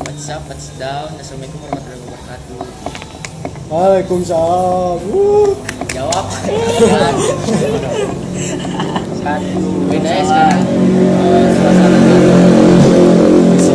[0.00, 0.40] what's up?
[0.48, 1.12] What's down?
[1.20, 2.56] Assalamualaikum warahmatullahi wabarakatuh.
[3.68, 4.98] Waalaikumsalam.
[5.92, 6.26] Jawab.
[9.22, 9.60] Satu.
[9.92, 10.62] Beda ya sekarang
[11.22, 12.26] Eh, suasananya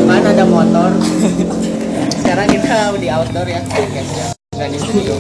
[0.08, 0.90] kan ada motor.
[2.18, 4.28] Sekarang kita di outdoor ya podcast ya.
[4.58, 5.14] Nggak di studio.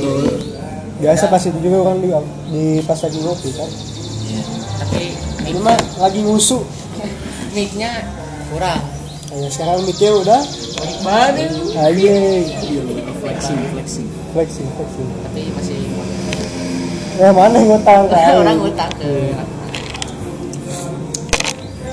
[0.97, 2.09] Biasa pas itu juga orang di,
[2.49, 3.69] di pas lagi ngopi kan.
[4.77, 5.13] tapi
[5.45, 6.65] mic Ini mah lagi ngusu.
[7.53, 8.05] mic-nya
[8.49, 8.81] kurang
[9.27, 10.41] Nah, sekarang mikir udah
[11.03, 12.15] banget ayo
[13.17, 15.07] flexing flexing flexing flexing.
[15.21, 15.79] tapi masih
[17.17, 18.33] Ya mana yang ngutang kan?
[18.37, 19.11] orang utang ke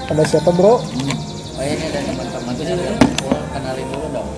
[0.04, 0.78] Ada siapa bro?
[0.78, 0.82] oh
[1.58, 2.64] ya ini ada teman-teman tuh
[3.18, 4.28] Gua kenalin dulu dong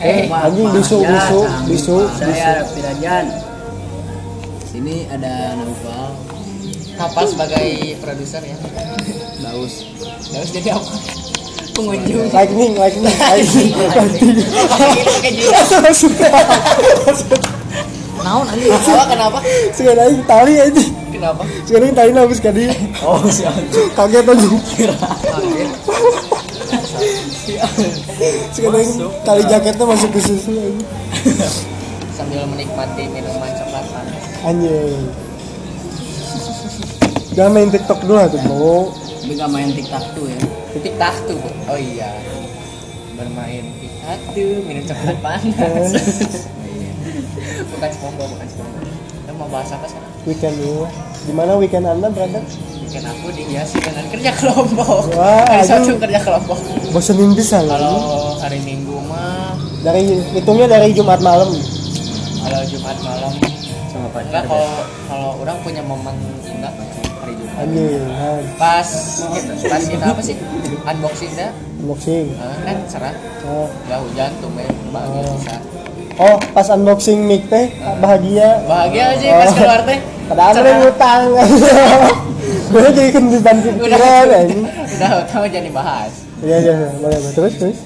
[0.00, 1.96] Eh, anjing bisu bisu bisu bisu.
[2.16, 3.28] Saya Pirajan.
[4.64, 6.16] Sini ada Naufal,
[6.96, 7.68] Kapal sebagai
[8.00, 8.56] produser ya
[9.44, 9.84] Daus.
[10.20, 10.92] Terus jadi apa?
[11.70, 13.72] Pengunjung Lightning, lightning, lightning,
[18.20, 18.68] Naon anjing?
[18.68, 19.38] Apa kenapa?
[19.72, 20.84] Sekarang aing tali aja.
[21.08, 21.40] Kenapa?
[21.64, 22.68] Sekarang tali habis kadi.
[23.00, 23.56] Oh, siap.
[23.96, 24.48] Kaget aja.
[28.52, 28.84] Sekarang
[29.24, 30.84] tali jaketnya masuk ke susu aja.
[32.12, 35.00] Sambil menikmati minuman coklat panas Anjing.
[37.32, 38.92] Jangan main TikTok dulu tuh bro.
[39.30, 40.42] Tapi gak main TikTok tuh ya.
[40.74, 41.46] Titik tahtu Bu.
[41.70, 42.18] Oh iya
[43.14, 45.90] Bermain titik tahtu Minum coklat panas
[47.70, 50.10] Bukan SpongeBob Bukan SpongeBob Kita mau bahas apa sekarang?
[50.26, 50.82] Weekend dulu.
[51.30, 52.42] Gimana weekend anda brother?
[52.82, 55.62] Bikin aku dihiasi dengan kerja kelompok Wah, Hari.
[55.62, 56.58] Sabtu kerja kelompok
[56.90, 58.34] Bosenin bisa Kalau loh.
[58.42, 59.54] hari Minggu mah
[59.86, 61.54] Dari hitungnya dari Jumat malam.
[62.42, 63.30] Kalau Jumat malam
[63.94, 64.74] Sama Enggak kalau
[65.06, 66.18] kalau orang punya momen
[67.60, 68.00] Anjing,
[68.56, 68.88] pas
[69.28, 70.36] kita pas kita apa sih
[70.82, 72.26] unboxing dah unboxing.
[72.32, 73.68] eh, kan cerah Oh.
[73.84, 75.34] nggak hujan tuh men bahagia Oh.
[75.36, 75.56] bisa
[76.16, 78.64] Oh, pas unboxing mic teh bahagia.
[78.64, 79.54] bahagia aja pas Oh.
[79.54, 81.22] keluar teh Padahal ada yang ngutang.
[82.70, 84.62] Gue jadi kendipan pikiran anjing.
[84.62, 87.32] udah tahu jadi bahas Iya, iya, boleh, boleh.
[87.34, 87.78] Terus, terus.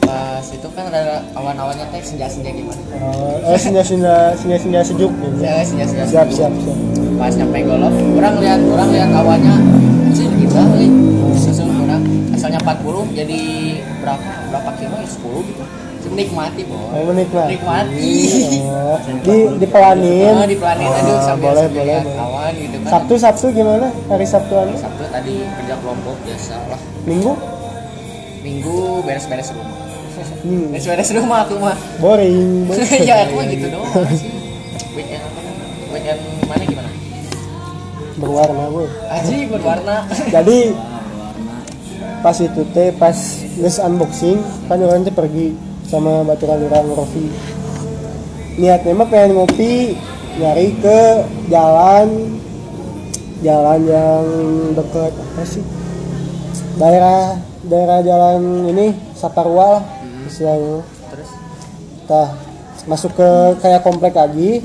[0.00, 5.12] pas itu kan ada awan-awannya teh senja-senja gimana Oh, eh, senja-senja, senja-senja sejuk.
[5.12, 5.38] gitu.
[5.38, 6.78] ya senja-senja Siap, siap, siap.
[7.16, 9.54] Pas nyampe golok orang lihat orang lihat awannya
[10.12, 10.88] sih kita euy
[11.34, 13.40] susun orang asalnya 40 jadi
[13.98, 15.64] berapa berapa kilo ya 10 gitu
[16.06, 17.58] nikmati boy Oh, menikmati.
[17.58, 18.14] Nikmati.
[18.62, 20.32] Oh, di dipelanin.
[20.32, 22.22] Oh, dipelanin Oh, aduh sambil boleh, sambil boleh, lihat boleh.
[22.22, 23.86] awan gitu kan Sabtu, Sabtu gimana?
[24.06, 24.74] Hari Sabtu anu?
[24.78, 27.32] Sabtu tadi kerja kelompok biasa lah Minggu?
[28.38, 29.76] minggu beres-beres rumah
[30.40, 30.66] Hmm.
[30.72, 32.70] beres-beres rumah aku mah Boring.
[33.08, 34.30] ya aku mah gitu doang sih
[34.94, 35.40] weekend apa
[35.90, 36.85] weekend mana gimana
[38.16, 38.88] Berwarna, boy.
[39.12, 40.08] aji berwarna.
[40.32, 40.72] Jadi
[42.24, 43.16] pas itu teh pas
[43.60, 45.52] nges unboxing kan orang teh pergi
[45.84, 47.28] sama baturan orang Rofi.
[48.56, 50.00] Niatnya mah pengen ngopi
[50.40, 51.00] nyari ke
[51.52, 52.40] jalan
[53.44, 54.24] jalan yang
[54.72, 55.64] deket apa sih?
[56.80, 57.36] Daerah
[57.68, 59.84] daerah jalan ini Saparua lah
[60.24, 60.80] istilahnya.
[61.12, 61.30] Terus?
[62.08, 62.28] Tah,
[62.88, 64.64] masuk ke kayak komplek lagi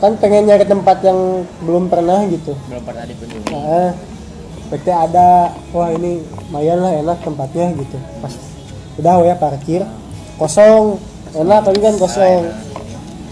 [0.00, 2.54] kan pengen nyari tempat yang belum pernah gitu.
[2.70, 3.90] Belum pernah dikunjungi Nah,
[4.72, 7.98] PT ada, wah ini lumayan lah enak tempatnya gitu.
[8.24, 8.34] Pas
[8.98, 9.82] udah ya parkir.
[10.40, 10.98] Kosong,
[11.36, 12.50] enak tapi kan kosong.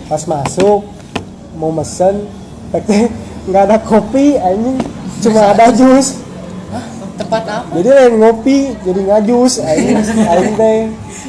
[0.07, 0.87] Pas masuk
[1.57, 2.29] mau mesen,
[2.71, 3.11] PT
[3.49, 4.79] nggak ada kopi, ini
[5.25, 6.23] cuma ada jus.
[6.71, 7.03] Hah?
[7.17, 7.73] tempat apa?
[7.77, 10.81] Jadi lain ngopi, jadi ngajus, ini aing teh.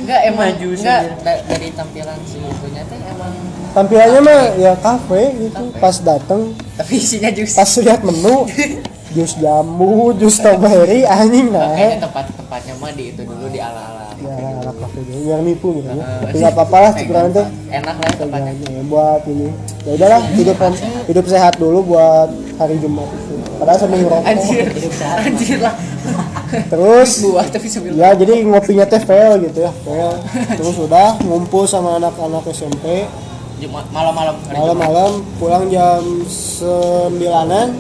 [0.03, 0.99] enggak emang Maju enggak
[1.47, 3.33] dari tampilan si bukunya teh emang
[3.73, 5.63] Tampilannya mah ya kafe gitu.
[5.73, 5.81] Kafe.
[5.81, 7.57] Pas dateng, tapi isinya jus.
[7.57, 8.45] Pas lihat menu,
[9.17, 11.73] jus jambu, jus strawberry, anjing nah.
[11.73, 15.89] kayaknya tempat-tempatnya mah di itu dulu di ala-ala Ya, anak kafe dulu, biar nipu gitu.
[15.89, 15.99] Ya.
[15.99, 15.99] Eh,
[16.31, 17.47] Tapi nggak apa-apa lah, syukuran teh.
[17.75, 18.53] enak lah tempatnya.
[18.55, 19.47] Ya, buat ini.
[19.83, 20.57] Ya udahlah hidup
[21.11, 23.35] hidup sehat dulu buat hari Jumat itu.
[23.59, 24.23] Padahal sambil ngerokok.
[24.23, 24.65] anjir
[25.27, 25.75] anjir lah.
[26.71, 30.11] Terus buah tapi sambil ya jadi ngopinya teh fail gitu ya fail.
[30.55, 33.03] Terus udah ngumpul sama anak-anak SMP
[33.67, 37.73] malam-malam malam-malam pulang jam sembilanan.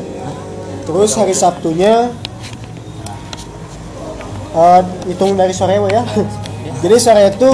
[0.83, 2.11] Terus hari Sabtunya
[4.53, 6.03] eh, hitung dari sore ya.
[6.83, 7.51] Jadi sore itu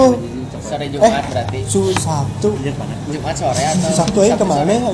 [0.60, 1.60] sore Jumat berarti.
[1.66, 2.50] Su Sabtu.
[3.10, 4.94] Jumat sore atau Sabtu Sabtu ke mana?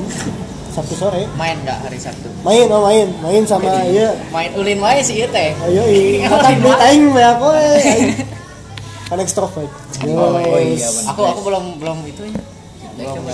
[0.71, 1.23] Sabtu sore.
[1.39, 2.27] Main nggak hari Sabtu?
[2.43, 3.07] Main oh main.
[3.23, 4.11] Main sama iya.
[4.31, 5.55] Main ulin wae sih ieu teh.
[5.55, 7.47] Ayo iya Oh, kan duit aing we aku
[9.05, 9.69] kan ekstrovert
[10.03, 10.75] Oh, Yes.
[10.75, 11.11] iya benar.
[11.15, 12.39] Aku aku belum belum itu ya.
[12.95, 13.31] Kopi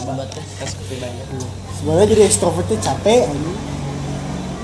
[1.78, 3.30] sebenarnya jadi ekstrovert itu capek.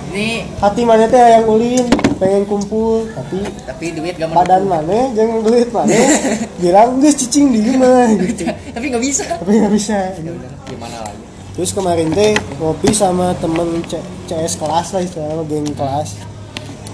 [0.07, 1.83] Ini hati mana teh yang ulin
[2.17, 5.93] pengen kumpul tapi tapi duit gak badan mana jangan duit mana.
[6.63, 9.23] Bilang geus cicing di mah gitu tapi nggak bisa.
[9.37, 10.33] tapi nggak bisa Ya
[10.65, 11.21] gimana lagi?
[11.53, 16.09] terus kemarin teh ngopi sama temen C- CS kelas lah istilahnya geng kelas.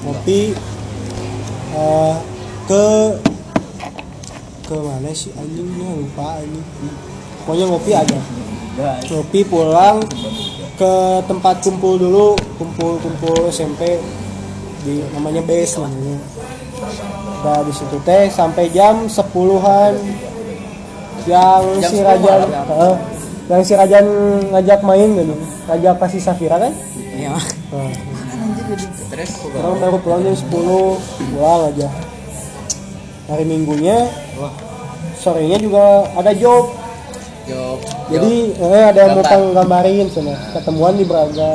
[0.03, 0.51] Ngopi
[1.71, 2.15] eh,
[2.67, 2.85] ke
[4.63, 6.65] ke mana sih anjingnya lupa anjing
[7.43, 8.19] pokoknya ngopi aja.
[9.11, 10.01] Ngopi pulang
[10.73, 10.93] ke
[11.29, 14.01] tempat kumpul dulu kumpul kumpul SMP
[14.87, 16.17] di namanya base namanya.
[17.43, 19.93] Udah di situ teh sampai jam sepuluhan
[21.27, 22.49] yang Jam si 10 Rajan malam.
[22.51, 22.95] Heeh.
[23.51, 24.05] yang si Rajan
[24.55, 25.35] ngajak main gitu
[25.67, 26.73] ngajak kasih Safira kan?
[26.95, 27.35] Iya.
[27.71, 27.91] Nah,
[29.13, 29.29] Terus?
[29.53, 30.49] Orang baru pulang jam 10
[31.31, 31.87] pulang aja.
[33.29, 34.09] Hari minggunya
[35.15, 36.82] sorenya juga ada job
[37.45, 39.51] jadi eh, ada yang mau Gambar.
[39.57, 41.51] gambarin sana ketemuan di Braga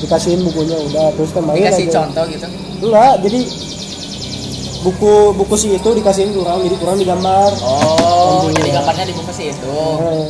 [0.00, 1.94] dikasihin bukunya udah terus kan main dikasih aja.
[2.00, 2.46] contoh gitu.
[2.82, 3.40] enggak jadi
[4.80, 8.56] buku buku si itu dikasihin kurang jadi kurang digambar Oh, Ambil.
[8.56, 9.68] jadi gambarnya dibuka sih itu.
[9.68, 10.26] Eh,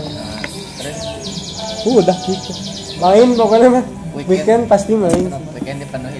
[0.76, 0.98] Terus
[1.86, 2.52] udah gitu
[2.98, 4.26] main pokoknya mah Weekend.
[4.28, 6.18] weekend pasti main weekend dipenuhi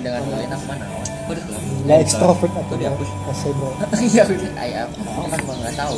[1.80, 3.08] nggak extrovert atau dihapus.
[3.26, 3.68] kasih bro
[4.06, 4.52] Iya, udah.
[4.56, 4.88] ayam.
[4.92, 5.96] Aku kan gua nggak tahu.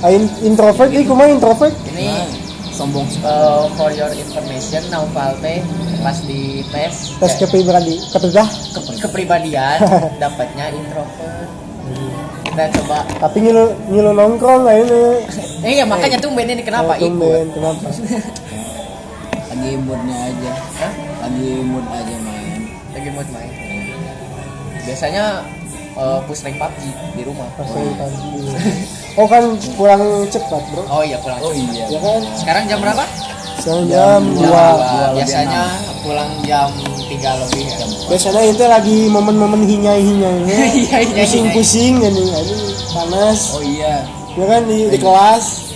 [0.00, 2.08] Ah, in- introvert ini kumaha introvert Ini
[2.70, 5.60] Sombong uh, for your information, Naufal teh
[6.00, 9.78] pas di tes tes ya, kepribadi kepedah ke- kepribadian
[10.22, 11.48] dapatnya introvert.
[12.42, 13.04] Kita coba.
[13.20, 15.22] tapi nyilu nyilu nongkrong lah ini
[15.60, 17.86] Eh ya makanya tumben ini kenapa Eh, tumben, kenapa
[19.50, 20.52] lagi moodnya aja.
[20.80, 20.92] Hah?
[21.20, 22.60] Lagi mood aja main.
[22.90, 23.50] Lagi mood main.
[24.82, 25.24] Biasanya
[25.94, 26.82] uh, push rank PUBG
[27.14, 27.46] di rumah.
[27.54, 28.30] pas lagi pagi
[29.20, 29.42] oh kan
[29.74, 31.38] pulang cepat bro Oh iya pulang.
[31.40, 31.84] Oh iya.
[31.88, 33.04] ya kan Sekarang jam berapa?
[33.60, 34.66] sekarang Jam jam dua.
[35.12, 35.62] Biasanya
[36.00, 37.76] pulang jam 3 lebih ya.
[38.08, 42.56] biasanya itu lagi momen-momen hinyai hinyainya Iya, iya, pusing pusing ini ini
[42.88, 44.00] panas Oh iya.
[44.32, 45.68] ya kan di, di kelas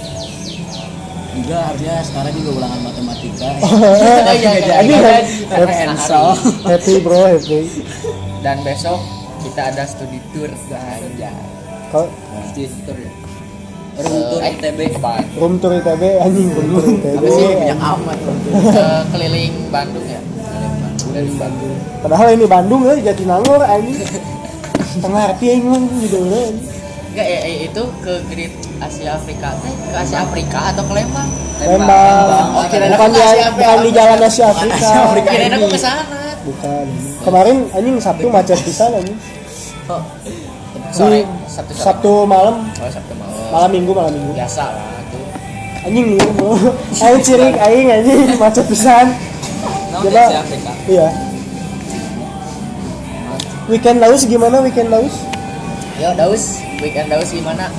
[1.35, 3.49] Juga harusnya sekarang juga ulangan matematika.
[3.59, 4.77] iya, iya, iya.
[4.81, 5.23] Iya, kan
[5.67, 5.93] iya.
[5.93, 6.23] happy,
[6.65, 7.61] happy bro happy
[8.45, 9.01] Dan besok
[9.41, 11.33] kita ada studi tour ganja.
[11.89, 12.13] kok
[12.53, 13.13] Tutor ya.
[13.95, 14.79] Room tour Eh, ITB.
[15.41, 18.19] Room tour ITB anjing room tour ITB Apa sih banyak amat.
[18.69, 20.21] Ke keliling Bandung ya.
[21.01, 21.77] Keliling Bandung.
[22.05, 23.97] padahal ini Bandung ya Jatinangor anjing
[25.01, 26.49] tengah hati mah gitu lah
[27.15, 28.55] Enggak, eh, eh, itu ke Great
[28.85, 31.29] Asia Afrika teh ke Asia Afrika atau ke Lembang?
[31.59, 35.31] Lembang Oh, kirain bukan di Asia bukan di jalan Asia Afrika Asia Afrika.
[35.31, 35.65] Aku anjing.
[35.67, 36.21] ke sana.
[36.45, 36.87] bukan
[37.23, 39.19] kemarin anjing Sabtu macet pisan anjing
[39.85, 40.01] Oh.
[40.91, 41.85] Sorry, Sabtu sore.
[41.85, 43.37] Sabtu malam Oh, Sabtu malam.
[43.51, 45.25] malam minggu malam minggu Biasa lah tuh.
[45.85, 46.53] anjing liur bro
[46.95, 49.07] aing cirik aing anjing macet pisan
[49.95, 50.25] coba
[50.87, 51.07] iya
[53.67, 55.15] weekend laus gimana weekend laus
[55.95, 57.71] Yo, Daus, weekend Daus gimana?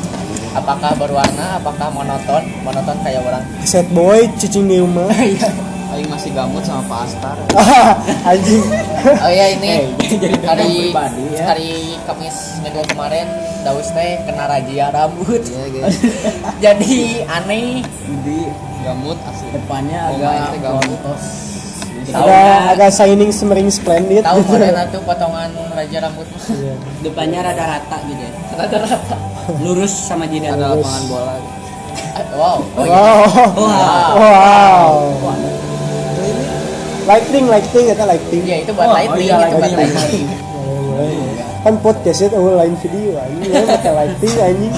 [0.55, 1.59] Apakah berwarna?
[1.59, 2.43] Apakah monoton?
[2.63, 3.43] Monoton kayak orang.
[3.69, 5.11] set boy cicing di rumah
[5.95, 7.37] Aing masih gamut sama Pak Astar.
[8.31, 8.63] anjing
[9.21, 11.45] Oh iya ini jadi hari pribadi ya.
[11.47, 11.71] hari
[12.03, 13.27] Kamis minggu kemarin
[13.63, 15.41] Daus teh kena razia rambut.
[15.41, 15.89] Iya.
[16.61, 17.81] Jadi aneh.
[17.81, 18.39] Jadi
[18.85, 19.49] gamut asli.
[19.55, 20.99] Depannya agak gamut.
[22.07, 22.21] Bontos.
[22.21, 26.27] agak agak shining shimmering splendid Tahu kalian tuh potongan raja rambut.
[26.29, 26.75] Iya.
[27.01, 28.31] Depannya rada rata gitu ya.
[28.55, 29.17] Rata-rata.
[29.59, 30.53] Lurus sama jidat.
[30.53, 31.35] Ada lapangan bola.
[32.35, 32.59] Wow.
[32.75, 32.93] Oh, iya.
[32.93, 34.91] wow wow
[37.05, 40.25] lighting lighting kata lighting Iya itu buat Oh, lighting, iya, itu buat lighting.
[40.25, 41.13] boleh.
[41.61, 44.73] kan podcast itu oh, lain video anjing ya pakai lighting anjing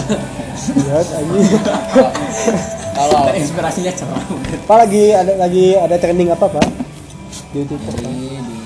[0.77, 1.45] lihat anjing
[2.91, 4.21] Kalau Inspirasinya cerah.
[4.57, 6.65] apa lagi ada lagi ada trending apa pak
[7.47, 7.93] di Twitter?
[7.93, 8.59] Jadi di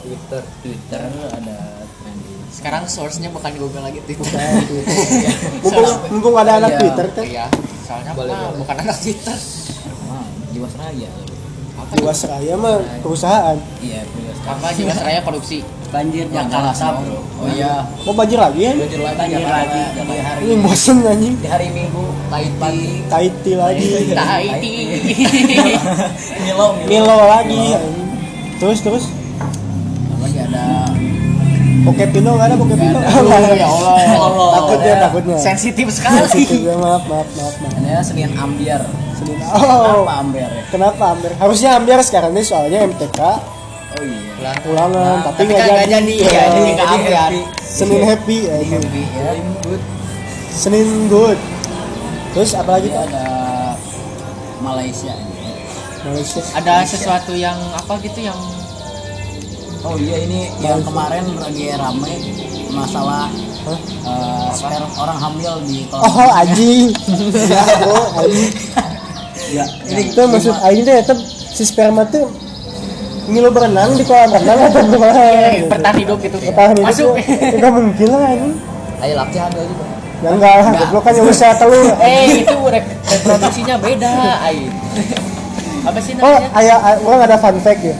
[0.00, 1.02] Twitter Twitter
[1.32, 2.40] ada trending.
[2.48, 4.30] sekarang source-nya bukan di Google lagi Twitter.
[5.62, 6.78] mumpung, mumpung ada anak Iya.
[6.78, 7.46] Twitter kan Iya,
[7.82, 8.58] soalnya Boleh, mah boleh.
[8.62, 9.36] bukan anak Twitter.
[10.52, 11.10] Jiwasraya.
[11.76, 14.50] Apa Jiwasraya mah perusahaan Iya, Jiwasraya.
[14.50, 15.60] apa Jiwasraya korupsi?
[15.86, 17.22] Banjir Jakarta, Bro.
[17.36, 17.86] Oh iya.
[18.02, 21.66] mau banjir lagi ya Banjir lagi Banjir lagi di hari ini bosen anjing di hari
[21.70, 24.74] Minggu Tahiti Tahiti lagi Tahiti.
[26.42, 28.08] Milo Milo lagi anjing.
[28.56, 29.04] terus terus
[30.18, 30.90] lagi ada
[31.86, 33.54] Pokepino nggak ada Nggak ada.
[33.62, 33.68] ya
[34.18, 34.48] Allah.
[34.58, 35.02] takutnya ada.
[35.06, 36.66] takutnya Sensitif Sensitif sekali.
[36.66, 38.82] ya, maaf maaf maaf maaf ada Senin Ambiar
[39.16, 39.36] Senin.
[39.42, 40.04] Oh.
[40.04, 41.32] Apa Ambiar ya kenapa Amber?
[41.34, 44.52] Harusnya Amber sekarang ini soalnya MTK oh iya.
[44.62, 47.30] Ulangan tapi Tapi kan nggak jadi, Ya, nggak jadi ke Jadi Ambiar.
[47.32, 47.40] happy.
[47.58, 48.82] Senin happy jadi anjing.
[48.82, 49.30] happy ya
[49.62, 49.82] good.
[50.48, 51.38] Senin good.
[52.30, 53.24] Terus apa lagi Jadi ada
[54.58, 55.14] Malaysia
[56.02, 56.40] Malaysia.
[56.52, 58.36] Ada sesuatu yang apa gitu yang
[59.80, 62.14] Oh iya ini yang kemarin lagi rame
[62.68, 63.30] masalah
[63.62, 63.78] Hah?
[63.78, 66.04] eh, sperma orang hamil di kolam.
[66.04, 66.90] oh anjing.
[67.50, 68.50] Ya bro anjing
[69.46, 71.14] Ya, ini itu maksud aing teh eta
[71.52, 72.26] si sperma tuh
[73.26, 75.22] ngilu berenang di kolam renang atau gimana?
[75.50, 75.66] Gitu.
[75.66, 76.36] bertahan hidup gitu.
[76.40, 77.14] Bertahan hidup masuk.
[77.14, 78.50] tuh, enggak mungkin lah ini.
[78.96, 79.84] Ayo laki hamil juga.
[80.16, 81.86] ya enggak lah goblok kan yang usaha telur.
[82.00, 84.12] Eh itu re- reproduksinya beda
[84.42, 84.56] ay
[85.86, 86.48] apa sih oh namanya?
[86.58, 87.96] ayah ay- orang ada fun fact ya.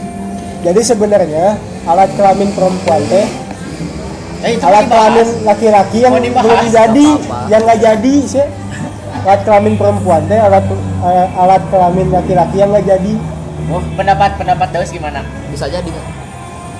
[0.64, 1.54] Jadi sebenarnya
[1.86, 3.26] alat kelamin perempuan teh
[4.42, 7.08] eh, itu alat kelamin laki-laki yang belum jadi
[7.46, 8.46] yang nggak jadi sih
[9.26, 10.62] alat kelamin perempuan teh alat
[11.02, 13.12] eh, alat kelamin laki-laki yang nggak jadi.
[13.66, 15.26] Oh, pendapat pendapat Daus gimana?
[15.50, 15.90] Bisa jadi.
[15.90, 16.26] Nggak?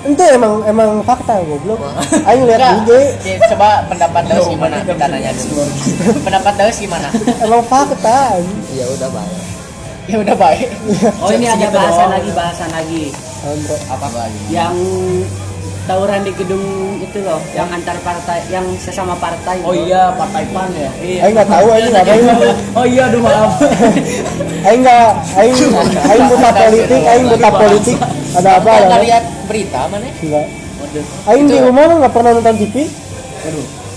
[0.06, 1.82] itu emang emang fakta goblok.
[2.30, 2.90] Aing lihat IG
[3.26, 4.78] ya, coba pendapat Daus gimana?
[4.86, 5.64] kita nanya dulu.
[6.22, 7.08] pendapat Daus gimana?
[7.44, 8.38] Emang fakta.
[8.70, 9.40] Ya udah baik.
[10.06, 10.68] ya udah baik.
[11.18, 13.02] Oh ini ada bahasan lagi bahasan lagi?
[13.90, 14.40] Apa lagi?
[14.50, 14.74] yang
[15.86, 16.62] tawuran di gedung
[16.98, 19.62] itu loh yang antar partai yang sesama partai.
[19.62, 20.90] Oh iya, partai PAN ya.
[20.98, 22.22] aing nggak tahu aing nggak tahu.
[22.74, 23.52] Oh iya, aduh maaf.
[24.66, 25.06] aing nggak
[25.38, 25.56] aing
[26.04, 27.96] aing buta politik aing buta politik.
[28.36, 30.06] Ada apa ada nggak lihat berita mana?
[30.10, 30.46] Enggak
[31.26, 32.76] aing di rumah mah nggak pernah nonton TV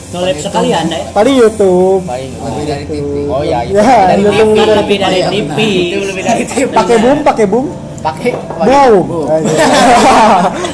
[0.10, 1.05] nolep sekali anda ya?
[1.13, 2.01] Paling YouTube.
[2.01, 3.13] Paling Lebih dari TV.
[3.29, 5.58] oh iya itu Ya, TV lebih dari Iya, TV
[6.01, 7.65] lebih dari TV pakai boom pakai boom
[8.00, 8.32] pakai.
[8.36, 9.44] Boom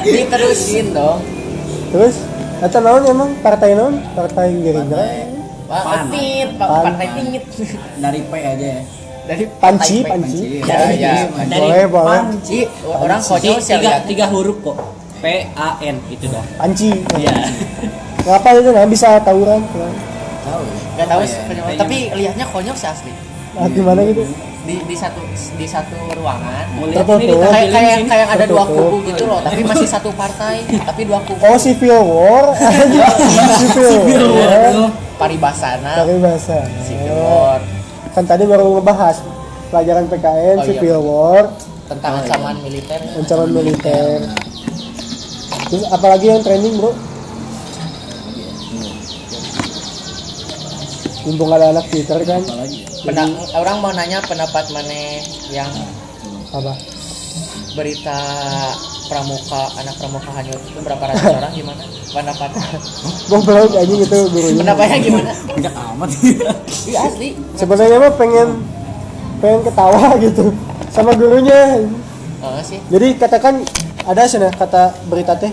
[0.04, 1.18] diterusin dong.
[1.92, 2.14] Terus?
[2.62, 3.30] Eta naon emang?
[3.44, 4.00] Partai naon?
[4.16, 5.04] Partai Gerindra?
[5.66, 6.06] Pak Pan.
[6.08, 6.68] Pit, Pak.
[6.70, 6.82] Pan.
[6.94, 7.44] Partai Tingit.
[7.98, 8.54] Dari P aja.
[8.56, 8.80] Ya.
[9.26, 10.10] dari Panci Partai P.
[10.14, 10.38] Panci.
[10.62, 11.14] Ya, ya.
[11.26, 12.20] Dari boleh boleh.
[12.22, 14.00] Panci, orang sih tiga lihat.
[14.06, 14.76] tiga huruf kok.
[15.18, 15.24] P
[15.58, 16.44] A N itu dah.
[16.56, 16.90] Panci.
[17.18, 17.34] Iya.
[18.22, 18.70] Ngapa itu?
[18.70, 19.60] Nggak bisa tawuran.
[20.46, 20.62] Tahu.
[20.96, 21.74] Gak tahu ya?
[21.76, 23.12] tapi lihatnya konyol sih asli.
[23.52, 24.24] nah, gimana gitu
[24.66, 25.22] Di di satu
[25.54, 26.66] di satu ruangan.
[26.90, 27.22] Tertutup.
[27.22, 31.22] ini Kayak kayak kayak ada dua kubu gitu loh, tapi masih satu partai, tapi dua
[31.22, 31.38] kubu.
[31.38, 32.50] oh civil war.
[33.62, 34.90] Civil war.
[35.16, 37.62] Paribasana, dari bahasa civil war,
[38.12, 39.16] kan tadi baru ngebahas
[39.72, 41.44] pelajaran PKN Oh, iya, civil war.
[41.86, 43.00] Tentang ancaman militer.
[43.14, 44.18] ancaman militer.
[45.66, 46.90] terus apalagi yang trending bro?
[51.24, 52.38] Mumpung ada anak Twitter kan?
[52.38, 52.95] Apalagi.
[53.06, 55.70] Pena- orang mau nanya pendapat mana yang
[56.50, 56.74] apa
[57.72, 58.18] berita
[59.06, 61.82] pramuka anak pramuka hanyut itu berapa ratus orang gimana?
[62.08, 62.50] Pendapat
[63.30, 65.32] goblok anjing itu gurunya pendapatnya gimana?
[65.52, 66.08] Enggak amat.
[66.82, 67.28] Iya asli.
[67.54, 68.48] sebenarnya mah pengen
[69.38, 70.50] pengen ketawa gitu
[70.88, 71.86] sama gurunya
[72.36, 72.78] Oh, sih.
[72.86, 73.64] jadi katakan
[74.02, 75.50] ada sana kata berita teh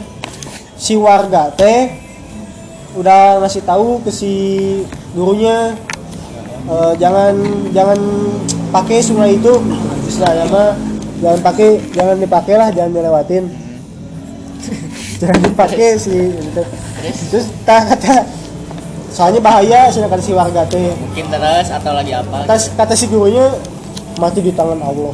[0.73, 1.89] si warga teh
[2.93, 4.31] udah ngasih tahu ke si
[5.11, 5.73] gurunya
[6.69, 7.33] eh, jangan
[7.71, 7.99] jangan
[8.71, 9.53] pakai sungai itu.
[10.07, 10.75] Istilahnya mah
[11.19, 13.43] jangan pakai jangan dipakai lah jangan dilewatin.
[15.23, 16.63] Jangan dipakai si itu.
[16.99, 17.17] Terus?
[17.31, 18.27] Terus tak kata
[19.13, 20.91] soalnya bahaya sana kata si warga teh.
[20.99, 22.43] Mungkin terus atau lagi apa?
[22.43, 23.47] kata, kata si gurunya
[24.15, 25.13] mati di tangan Allah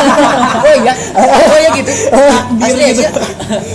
[0.62, 1.92] oh iya, oh iya gitu.
[2.64, 3.08] Asli aja.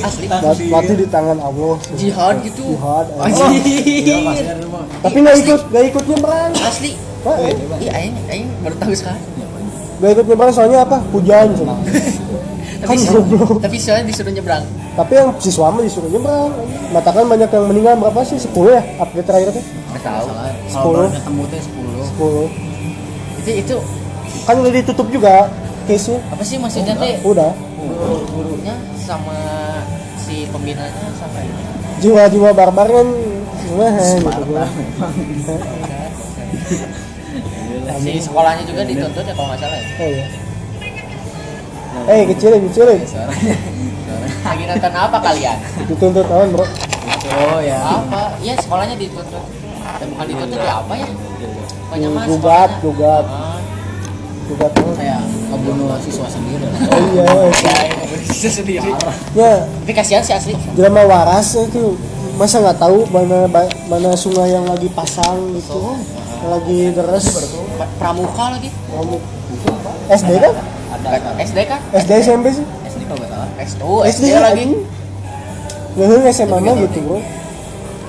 [0.01, 0.25] Asli.
[0.27, 2.61] mati, mati di tangan Allah Jihad gitu.
[2.67, 4.83] jihad Iya, ada rumah.
[5.01, 6.91] tapi nggak ikut nggak ikut nyebrang Asli.
[7.21, 7.35] Pak,
[7.77, 9.21] Iya, aing aing baru tahu sekarang.
[9.97, 11.75] nggak ikut nyebrang soalnya apa hujan cuma.
[12.81, 13.61] Tapi Kan goblok.
[13.61, 14.65] tapi soalnya disuruh nyebrang.
[14.91, 16.49] tapi yang siswa mah disuruh nyebrang
[16.89, 20.25] matakan banyak yang meninggal berapa sih 10 ya update terakhir tuh Enggak tahu.
[20.27, 20.43] Salah.
[20.43, 20.97] Kalau Sepuluh.
[20.99, 22.49] baru ketemu teh 10.
[23.37, 23.75] 10 Itu itu
[24.43, 25.47] kan udah ditutup juga
[25.85, 27.19] case apa sih maksudnya teh?
[27.21, 29.35] udah Guru gurunya sama
[30.15, 31.61] si pembinanya sama ini.
[32.01, 33.07] jiwa-jiwa barbar kan
[33.61, 34.65] gimana gitu gua.
[38.01, 39.87] Si sekolahnya juga dituntut ya kalau nggak salah ya.
[39.97, 40.25] oh iya
[42.09, 42.99] eh kecilin kecilin.
[43.05, 43.55] Suaranya.
[44.41, 45.57] Lagi nonton apa kalian?
[45.85, 46.65] dituntut tahun bro
[47.31, 47.77] Oh ya.
[47.77, 48.33] Apa?
[48.41, 49.45] Iya sekolahnya dituntut.
[50.01, 51.09] Ya, bukan dituntut ya apa ya?
[51.85, 52.27] Pokoknya mas.
[52.27, 53.25] gugat gugat
[54.51, 56.65] gugat tahun Kayak ngebunuh siswa sendiri.
[56.67, 57.43] oh iya ya,
[58.21, 58.89] itu sendiri.
[59.33, 60.53] ya Tapi kasihan sih asli.
[60.73, 61.95] drama waras itu
[62.35, 63.45] masa nggak tahu mana
[63.85, 65.95] mana sungai yang lagi pasang gitu
[66.37, 67.25] yang lagi deres
[67.97, 68.69] Pramuka lagi.
[68.87, 69.17] kamu
[70.09, 70.53] SD kan
[70.91, 71.79] Ada SD kan?
[71.93, 73.47] SD SMP sih SD kalau nggak salah.
[73.57, 74.65] S2, SD, SD lagi.
[75.91, 77.19] Ngeheung SMA mah gitu bro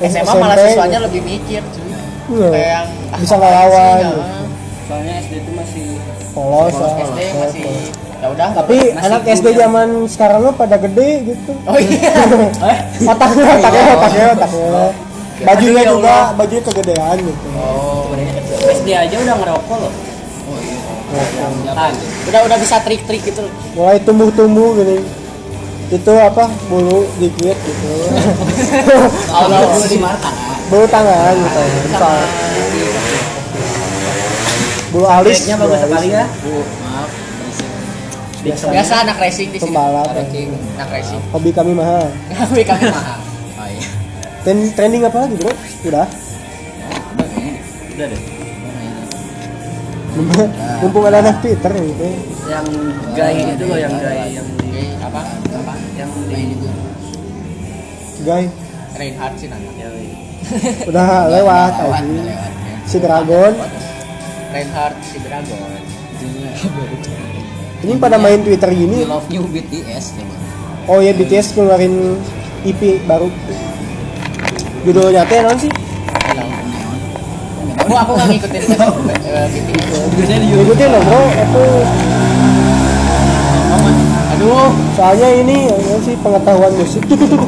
[0.01, 1.91] SMA malah siswanya lebih mikir cuy.
[2.33, 2.49] Iya.
[2.49, 4.19] Kayak yang ah, Bisa ngelawan gitu.
[4.19, 4.45] ah.
[4.89, 5.87] Soalnya SD itu masih
[6.35, 7.67] polos lah SD masih
[8.23, 8.49] ya udah.
[8.55, 9.67] tapi anak SD ya.
[9.67, 11.53] zaman sekarang mah pada gede gitu.
[11.67, 12.13] Oh iya.
[13.13, 14.87] otaknya otaknya otaknya otaknya.
[15.43, 17.47] Bajunya ya juga bajunya kegedean gitu.
[17.59, 18.15] Oh,
[18.63, 19.93] SD aja udah ngerokok loh?
[20.47, 21.75] Oh iya.
[21.75, 21.93] kan
[22.31, 23.43] udah udah bisa trik-trik gitu.
[23.75, 25.03] mulai tumbuh-tumbuh gini.
[25.93, 26.49] Itu apa?
[26.71, 27.91] Bulu dikit gitu.
[29.37, 30.31] Allah Dulu di mana
[30.73, 32.17] bulu tangan gitu misal
[34.93, 36.25] bulu alis bagus sekali ya.
[36.45, 37.11] Bu, maaf.
[38.43, 38.65] biasa.
[38.69, 40.07] Biasa anak racing di sini Pembalap.
[40.13, 41.21] Anak racing anak racing.
[41.33, 42.05] Hobi kami mahal.
[42.39, 43.19] Kami kami mahal.
[43.57, 43.89] Oh iya.
[44.43, 45.53] Trend- trending apa lagi bro?
[45.87, 46.07] Udah?
[47.93, 48.23] Udah deh.
[50.85, 52.05] mumpung ada anak Twitter gitu
[52.45, 52.67] Yang
[53.17, 55.21] gay itu loh yang gay yang Oke, apa?
[55.57, 55.73] Apa?
[55.97, 56.69] Yang di itu.
[58.23, 58.53] guys
[58.93, 59.73] Reinhardt sih nanya
[60.85, 61.73] udah lewat
[62.85, 63.57] si Dragon
[64.53, 65.57] Reinhardt si Dragon.
[67.83, 70.15] Ini pada main Twitter We gini love you BTS
[70.87, 72.21] oh ya BTS keluarin
[72.63, 73.33] EP baru.
[74.85, 75.73] Judulnya teh non sih?
[76.37, 76.65] Neon.
[77.81, 78.63] oh aku nggak ngikutin.
[79.33, 79.47] Eh,
[80.21, 81.21] BTS di ngikutin loh bro.
[81.27, 81.65] Aku
[84.37, 84.71] aduh.
[84.93, 87.03] Soalnya ini ya sih pengetahuan musik.
[87.09, 87.41] Tuh tuh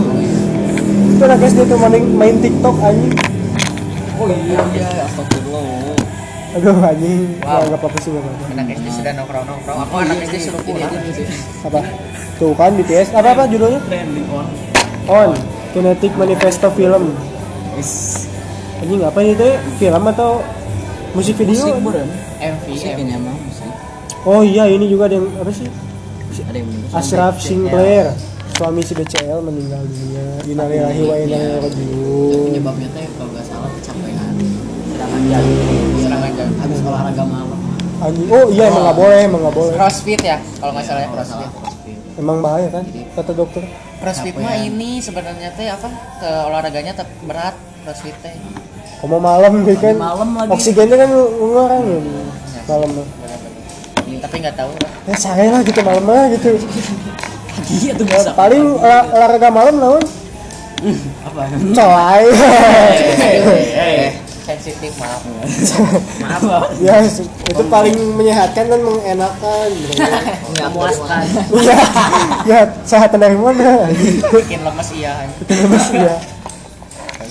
[1.15, 3.15] itu anak SD tuh main, main TikTok anjing.
[4.19, 5.34] Oh iya iya, astagfirullah.
[6.55, 7.35] Aduh anjing.
[7.43, 7.51] Wow.
[7.51, 7.63] wow.
[7.67, 8.45] gak apa-apa sih gak apa-apa.
[8.55, 10.93] Anak SD sudah nongkrong nongkrong aku anak SD suruh Ini pulang
[11.67, 11.81] apa?
[12.39, 13.81] Tuh kan BTS apa apa judulnya?
[13.87, 14.47] Trending on.
[15.11, 15.31] on.
[15.75, 17.11] Kinetic Manifesto Film.
[17.75, 18.25] Is.
[18.79, 19.55] Anjing apa ini tuh?
[19.83, 20.31] Film atau
[21.19, 21.59] musik video?
[21.59, 22.07] Musik bukan?
[22.39, 23.03] MV Musik MV.
[23.03, 23.71] ini emang musik.
[24.25, 25.67] oh iya ini juga ada yang apa sih?
[26.47, 26.71] Ada yang.
[26.95, 28.15] Ashraf Sinclair.
[28.55, 30.27] Suami si BCL meninggal dunia.
[30.47, 34.35] Innalillahi wa inna ilaihi Itu rajiun penyebabnya teh kalau nggak salah kecapean.
[34.95, 35.94] Serangan jantung.
[36.85, 37.59] Olahraga malam.
[37.97, 41.07] anjing oh iya emang nggak boleh emang nggak boleh crossfit ya kalau nggak salah ya
[41.07, 41.99] salah crossfit crossfit.
[42.15, 43.63] emang bahaya kan kata dokter
[43.99, 44.69] crossfit mah Capean.
[44.69, 45.89] ini sebenarnya teh apa
[46.19, 48.35] ke olahraganya tapi berat crossfit teh
[48.97, 50.51] Kamu malam gitu kan Malam lagi.
[50.51, 51.99] oksigennya kan ngurang ya
[52.65, 53.05] malam mah.
[53.05, 54.21] Bener-bener.
[54.21, 56.51] tapi nggak tahu lah ya saya lah gitu malam mah gitu
[57.65, 58.33] Iya tuh bisa.
[58.35, 60.05] paling olah- olahraga malam naon
[61.27, 61.43] Apa?
[61.71, 62.25] coy
[63.79, 65.25] eh sensitif maaf.
[66.21, 66.69] Maaf.
[66.85, 69.69] ya itu paling menyehatkan dan mengenakan.
[70.61, 71.25] Memuaskan.
[71.59, 71.77] iya.
[72.45, 73.89] Ya sehat dari mana?
[74.31, 75.27] Bikin lemes iya.
[75.49, 76.15] Lemes ya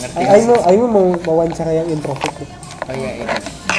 [0.04, 2.34] Nggak ngerti Aing mau wawancara yang introvert
[2.84, 3.36] oh iya itu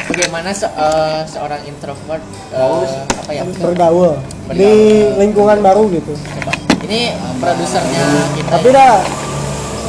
[0.09, 3.43] bagaimana se- eh, seorang introvert eh, apa ya?
[3.45, 4.17] Bergaul.
[4.53, 4.73] Di
[5.17, 6.13] lingkungan baru gitu.
[6.13, 6.53] Coba.
[6.85, 8.05] Ini produsernya
[8.37, 9.01] kita tapi dah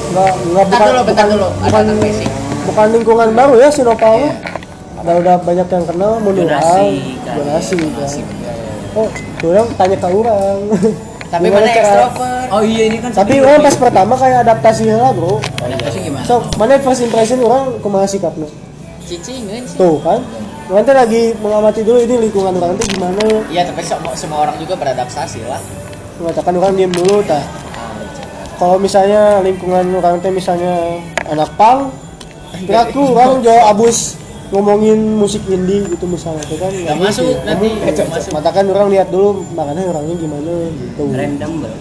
[0.05, 1.47] nggak nggak Bentar bukan dulu, bentar bukan dulu.
[1.63, 2.44] Ada bukan.
[2.65, 4.33] Bukan lingkungan baru ya Sinopal mah.
[5.01, 7.35] udah udah banyak yang kenal menurut Donasi, kan.
[7.37, 8.09] donasi kan.
[8.95, 9.07] Oh
[9.45, 10.57] orang tanya ke orang.
[11.33, 15.09] Tapi mana cara- extrovert Oh iya ini kan tapi orang pas pertama kayak adaptasi lah
[15.11, 15.41] bro.
[15.57, 16.23] Adaptasi gimana?
[16.23, 18.45] so mana first impression orang kumaha sikapnya?
[19.01, 19.75] Cicingin sih.
[19.75, 20.21] Tuh kan?
[20.65, 23.21] Nanti lagi mengamati dulu ini lingkungan orang itu gimana.
[23.49, 25.59] Iya tapi semua, semua orang juga beradaptasi lah.
[26.17, 27.41] Mengatakan orang diem dulu tah.
[28.55, 31.91] Kalau misalnya lingkungan orang teh misalnya anak pang
[32.65, 33.97] kira tuh orang jauh abus
[34.53, 36.71] ngomongin musik indie gitu misalnya itu kan.
[36.71, 38.31] Nggak masuk nanti, nggak masuk.
[38.31, 41.03] mata kan orang lihat dulu makanya orangnya gimana gitu.
[41.11, 41.73] Random bro.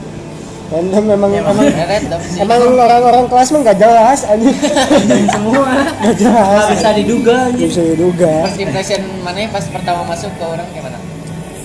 [0.64, 2.40] random memang emang random sih.
[2.40, 4.57] emang orang-orang kelas mah nggak jelas anjing.
[5.37, 5.70] Semua.
[6.00, 6.57] nggak jelas.
[6.57, 7.66] Nggak bisa diduga anjir.
[7.68, 8.33] bisa diduga.
[8.48, 10.98] First impression mana pas pertama masuk ke orang gimana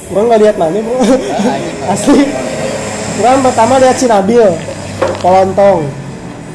[0.09, 0.95] orang nggak lihat mana bro.
[0.99, 1.83] Ah, gitu.
[1.93, 2.21] asli.
[3.19, 4.47] Orang pertama lihat si Nabil
[5.19, 5.83] polontong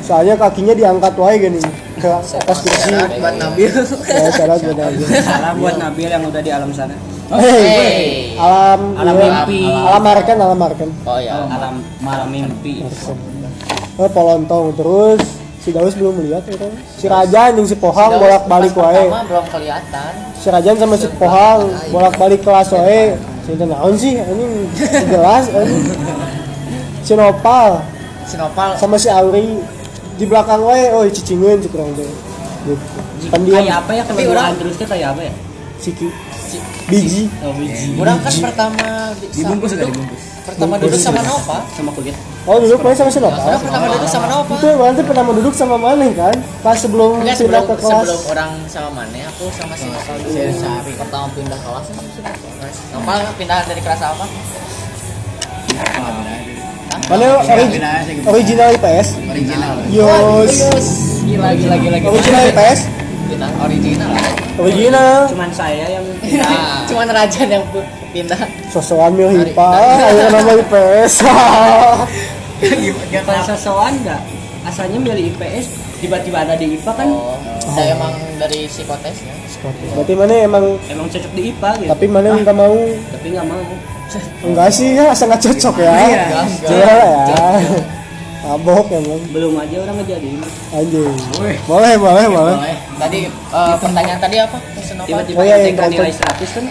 [0.04, 1.60] soalnya kakinya diangkat wae gini
[1.96, 2.92] ke atas kursi.
[3.16, 3.72] buat Nabil.
[4.06, 5.06] Ya syarat buat Nabil.
[5.18, 6.92] Salam buat Nabil yang udah di alam sana.
[7.24, 8.04] Hei, Hey.
[8.36, 9.64] alam Alam iya, mimpi.
[9.64, 10.90] alam marken alam marken.
[11.02, 12.84] Oh ya Alam malam mimpi.
[13.96, 15.24] oh polontong terus
[15.58, 16.72] si Daus belum lihat ya kan?
[16.92, 19.08] Si Rajan yang si Pohang bolak balik wae.
[19.08, 20.12] belum kelihatan.
[20.36, 23.16] Si Rajan sama si Pohang bolak balik kelas wae.
[23.40, 24.44] Si itu naon sih ini
[25.08, 25.80] jelas ini
[27.00, 27.80] si Nopal.
[28.24, 29.60] Sinopal sama si Auri
[30.14, 32.06] di belakang wae oh cicingeun cik kurang teh
[32.64, 32.74] gitu
[33.28, 33.60] pendiam.
[33.60, 34.02] Kayak apa ya?
[34.04, 35.32] Tapi orang- terusnya kayak apa ya?
[35.76, 36.08] Siki.
[36.86, 37.22] Biji.
[37.42, 37.96] Oh biji.
[37.96, 38.86] orang kan pertama
[39.18, 40.22] di- Dibungkus duduk- dibungkus?
[40.44, 41.58] pertama duduk sama Nova?
[41.72, 42.12] Sama kulit.
[42.44, 44.52] oh duduk main sama si orang pertama duduk sama Nova.
[44.54, 46.36] Itu nanti pernah mau duduk sama mana kan?
[46.60, 48.04] Pas sebelum pindah sebelum ke kelas.
[48.04, 49.88] sebelum orang sama mana aku sama si
[50.30, 51.96] Sehari pertama pindah kelas sih.
[52.92, 54.24] Nopal pindahan dari kelas apa
[57.04, 57.80] mana ori-
[58.26, 59.74] original IPS Original.
[59.88, 60.54] Yos.
[61.24, 62.10] Gila gila gila gila.
[62.10, 62.80] Original IPS
[63.24, 64.10] kita original.
[64.60, 65.16] Original.
[65.26, 66.04] Cuman saya yang
[66.40, 67.64] Nah, cuman Rajan yang
[68.12, 68.40] pindah.
[68.68, 69.66] Sosokan mil hipa
[70.04, 71.14] ayo nama IPS
[73.26, 74.20] Kalau sesuatu enggak
[74.64, 75.66] asalnya milih IPS
[76.00, 77.08] tiba-tiba ada di IPA kan?
[77.08, 79.34] Oh saya emang dari psikotesnya
[79.96, 81.90] berarti mana emang emang cocok di IPA gitu?
[81.96, 82.76] Tapi mana nggak mau?
[83.08, 83.64] tapi nggak mau.
[84.44, 85.92] Enggak sih ya sangat cocok ya.
[85.96, 86.24] Iya.
[86.68, 87.24] Jual ya.
[88.44, 89.20] Mabok emang.
[89.32, 90.38] Belum aja orang ngejadiin
[90.76, 91.16] anjing.
[91.40, 91.56] Wih.
[91.64, 92.54] boleh boleh boleh.
[92.60, 92.76] Boleh.
[93.00, 94.58] tadi eh, pertanyaan tadi apa?
[95.08, 95.96] Tiba-tiba Oh oh, introvert.
[95.96, 96.64] nilai 100 kan?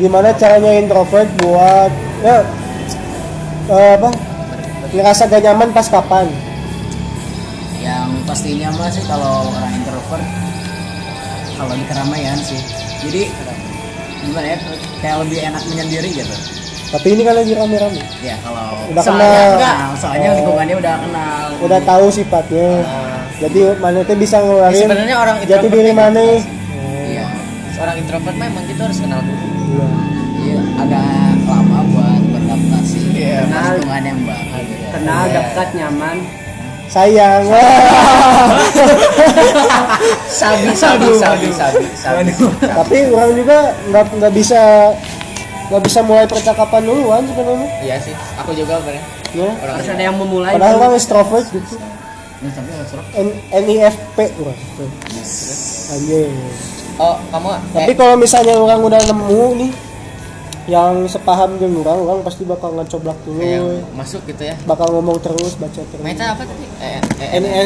[0.00, 1.92] Gimana caranya introvert buat
[2.24, 2.36] ya
[3.68, 4.08] eh, apa
[4.90, 6.26] ngerasa gak nyaman pas kapan
[7.78, 10.24] yang pastinya mah sih kalau orang introvert
[11.54, 12.60] kalau di keramaian sih
[13.00, 13.22] jadi
[14.20, 14.58] gimana ya
[14.98, 16.36] kayak lebih enak menyendiri gitu
[16.88, 19.52] tapi ini kan lagi rame-rame ya kalau Udah soalnya kenal.
[19.54, 20.36] kenal, soalnya Oh.
[20.36, 23.20] lingkungannya udah kenal udah tahu sifatnya Ah.
[23.38, 26.22] jadi mana tuh bisa Ya, ngeluarin sebenarnya orang introvert diri kayak mana
[27.06, 27.26] iya
[27.70, 29.38] Seorang introvert mah emang gitu harus kenal dulu.
[29.68, 29.88] Iya.
[30.40, 31.04] iya agak
[31.46, 32.07] lama buat
[32.88, 33.38] beradaptasi Iya.
[33.44, 33.74] Kenal.
[34.00, 34.84] yang baru gitu.
[34.90, 35.34] kenal Iya.
[35.34, 36.16] dekat nyaman
[36.88, 37.44] sayang
[40.30, 42.32] Sabi, sabi, sabi, sabi, sabi.
[42.64, 43.58] tapi orang juga
[43.90, 44.60] nggak nggak bisa
[45.68, 49.04] nggak bisa mulai percakapan duluan sebenarnya Iya sih, aku juga bener.
[49.28, 51.76] ya Orang harus ada yang memulai padahal orang extrovert gitu
[53.50, 54.88] NIFP orang tuh.
[55.92, 56.32] anjing
[56.98, 59.70] Oh, kamu tapi kalau misalnya orang udah nemu nih
[60.68, 64.54] yang sepaham dengan orang orang pasti bakal ngecoblak dulu yang masuk gitu ya.
[64.68, 66.68] bakal ngomong terus baca terus Meta apa tadi?
[66.84, 67.64] Eh, eh, N eh, E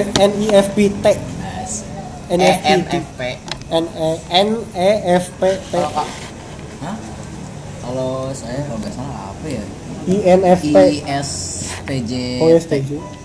[4.30, 6.08] N E F P T Kalau kak,
[6.86, 6.96] Hah?
[7.82, 9.64] Kalau saya kalau nggak salah apa ya?
[10.06, 12.12] I N F P ISTJ.
[12.38, 13.21] Oh STJ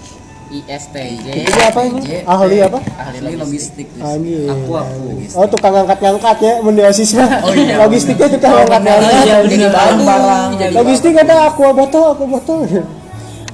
[0.48, 1.28] ISTJ.
[1.44, 2.02] Itu apa ini?
[2.24, 2.80] Ahli apa?
[2.80, 3.88] Ahli Ahli logistik.
[4.00, 4.48] Anjing.
[4.48, 5.02] aku aku
[5.36, 7.44] Oh tukang angkat ngangkat ya, mun di OSIS mah.
[7.44, 9.24] Oh iya, Logistiknya tukang Oh, angkat ngangkat.
[9.28, 9.72] Iya, jadi benar.
[9.76, 9.98] baru.
[10.08, 10.50] Barang.
[10.72, 12.60] Logistik ada aku botol, aku botol.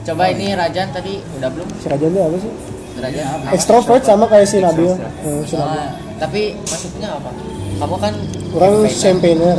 [0.04, 1.68] Coba ini Rajan tadi udah belum?
[1.80, 2.52] Si Rajan itu apa sih?
[2.94, 3.26] Rajan.
[3.26, 3.46] apa?
[3.56, 4.92] Extrovert sama kayak si Nabil.
[4.94, 5.80] Eh, si Nabil.
[5.80, 5.90] Ah,
[6.22, 7.30] tapi maksudnya apa?
[7.74, 8.14] Kamu kan
[8.54, 9.58] Orang Campaigner.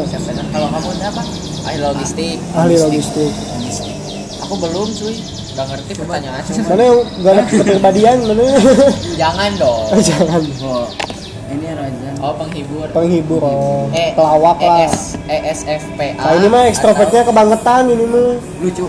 [0.55, 1.23] Kalau kamu apa?
[1.65, 2.37] Ahli logistik.
[2.55, 3.33] ahli logistik.
[4.45, 5.17] Aku belum cuy.
[5.55, 6.43] Gak ngerti pertanyaan.
[6.67, 8.45] Mana yang gak ada kepribadian, mana?
[9.15, 9.87] Jangan dong.
[10.11, 10.43] Jangan.
[10.67, 10.87] Oh,
[11.47, 12.15] ini Rajan.
[12.19, 12.87] Oh penghibur.
[12.91, 13.87] Penghibur, oh.
[13.95, 14.91] Eh, pelawak lah.
[14.91, 16.19] ES, ESFPA.
[16.19, 18.35] Nah ini mah ekstrovertnya kebangetan ini mah.
[18.59, 18.87] Lucu.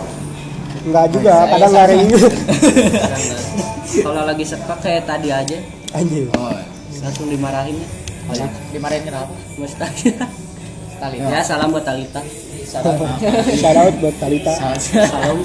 [0.86, 1.78] Enggak juga, kadang sama.
[1.82, 2.08] ngaring.
[4.06, 5.58] kalau lagi sekak kayak tadi aja
[5.96, 6.28] Anjir.
[6.36, 6.52] Oh,
[7.00, 7.88] langsung dimarahin ya
[8.28, 9.34] Atau dimarahin kenapa?
[9.56, 10.14] Mustahil
[11.00, 11.18] Tali.
[11.20, 12.24] ya salam buat Talita.
[13.62, 14.54] Shout out buat Talita.
[14.82, 15.38] salam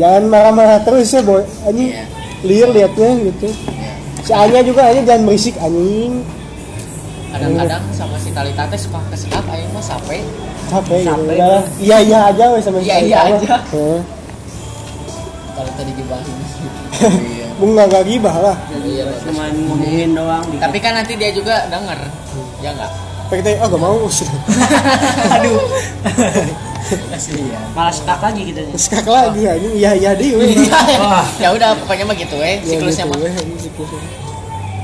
[0.00, 1.44] Jangan marah-marah terus ya, boy.
[1.68, 1.92] Anjing.
[1.92, 2.04] Iya.
[2.42, 3.48] Liar liatnya gitu.
[3.52, 3.92] Iya.
[4.24, 6.24] Si Anya juga Anya jangan berisik anjing.
[7.32, 10.20] Kadang-kadang sama si Talita teh suka kesekap aing mah sampai
[10.68, 11.10] Capek gitu.
[11.12, 11.64] Capek, Udah lah.
[11.80, 13.48] Iya iya aja wes sama si Iya, iya aja.
[13.72, 14.00] Heeh.
[15.52, 16.36] Talita digibahin.
[17.02, 17.46] Iya.
[17.58, 18.56] Bunga gak gibah lah.
[18.70, 19.10] Iya.
[19.26, 20.44] cuma ngomongin doang.
[20.58, 21.98] Tapi kan nanti dia juga denger.
[22.62, 22.92] Ya enggak?
[23.32, 23.96] Pakai teh, oh gak mau.
[25.40, 25.56] Aduh.
[27.08, 27.64] Kasihan.
[27.72, 29.72] malah sekak lagi kita nih Sekak lagi anjing.
[29.72, 30.36] Iya iya di.
[30.36, 30.52] weh.
[31.00, 31.24] Wah.
[31.40, 33.24] ya udah pokoknya mah gitu eh Ya, siklusnya gitu,
[33.88, 34.04] mah.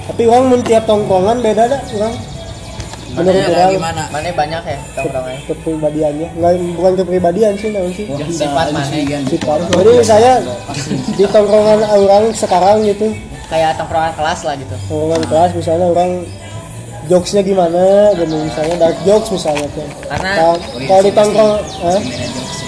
[0.08, 2.14] Tapi orang mun tiap tongkrongan beda dah orang.
[3.12, 4.02] Mana gimana?
[4.08, 5.40] Mana banyak ya tongkrongannya?
[5.44, 6.28] kepribadiannya.
[6.32, 8.04] Enggak bukan kepribadian sih namanya sih.
[8.32, 8.88] Sifat mana?
[9.28, 9.58] Sifat.
[9.76, 10.32] Jadi saya
[11.20, 13.12] di tongkrongan orang sekarang gitu
[13.52, 14.72] Kayak tongkrongan kelas lah gitu.
[14.88, 16.24] tongkrongan kelas misalnya orang
[17.08, 18.12] jokesnya gimana?
[18.12, 22.00] Gitu misalnya dark jokes misalnya tuh Karena Kalau- kalau di tongkrong eh,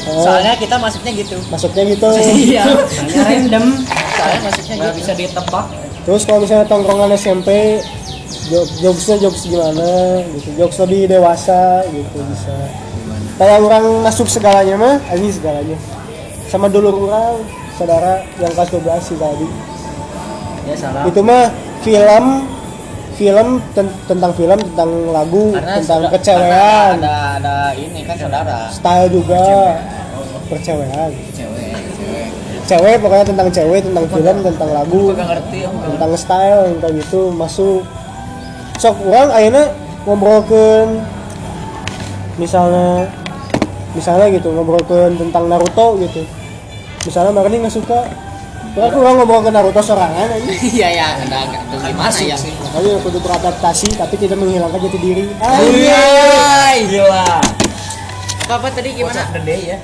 [0.09, 1.37] eh, soalnya kita masuknya gitu.
[1.47, 2.09] masuknya gitu.
[2.49, 2.63] Iya.
[2.67, 3.65] Soalnya random.
[3.87, 4.99] Soalnya masuknya nggak gitu.
[4.99, 5.67] bisa ditebak.
[6.01, 7.49] Terus kalau misalnya tongkrongan SMP
[8.49, 9.89] jok- jokesnya jokes gimana?
[10.35, 10.49] Gitu.
[10.57, 12.57] Jokes lebih dewasa gitu bisa.
[13.37, 15.77] Kayak orang masuk segalanya mah ini segalanya.
[16.47, 17.41] Sama dulur orang
[17.73, 19.49] saudara yang kelas 12 sih tadi.
[20.69, 21.49] Ya salah itu mah
[21.81, 22.25] film
[23.21, 28.73] film ten- tentang film tentang lagu Karena tentang kecewean karena ada ada ini kan saudara.
[28.73, 29.45] style juga.
[30.49, 31.13] Percewean.
[31.37, 31.77] Cewek,
[32.67, 32.95] cewek.
[32.99, 37.85] pokoknya tentang cewek tentang film tentang lagu ngerti, tentang style kayak gitu masuk.
[38.81, 39.65] Sok orang akhirnya
[40.09, 41.05] ngobrolkan
[42.41, 43.05] misalnya
[43.93, 46.25] misalnya gitu ngobrolkan tentang Naruto gitu.
[47.05, 48.01] Misalnya Marni nggak suka
[48.71, 52.37] Terus orang ngobrol ke Naruto sorangan aja Iya ya, enggak tuh gimana masuk ya?
[52.39, 52.55] sih.
[52.55, 55.25] Makanya kudu beradaptasi tapi tidak menghilangkan jati diri.
[55.43, 56.03] Iya,
[56.87, 57.27] gila.
[58.47, 59.27] Apa apa tadi gimana?
[59.31, 59.79] The day ya.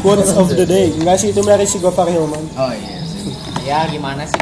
[0.00, 0.92] Quotes, of the day.
[0.92, 2.40] Enggak sih itu dari si Gofar Hilman.
[2.56, 3.00] Oh iya.
[3.00, 3.32] sih.
[3.64, 4.36] Ya gimana sih.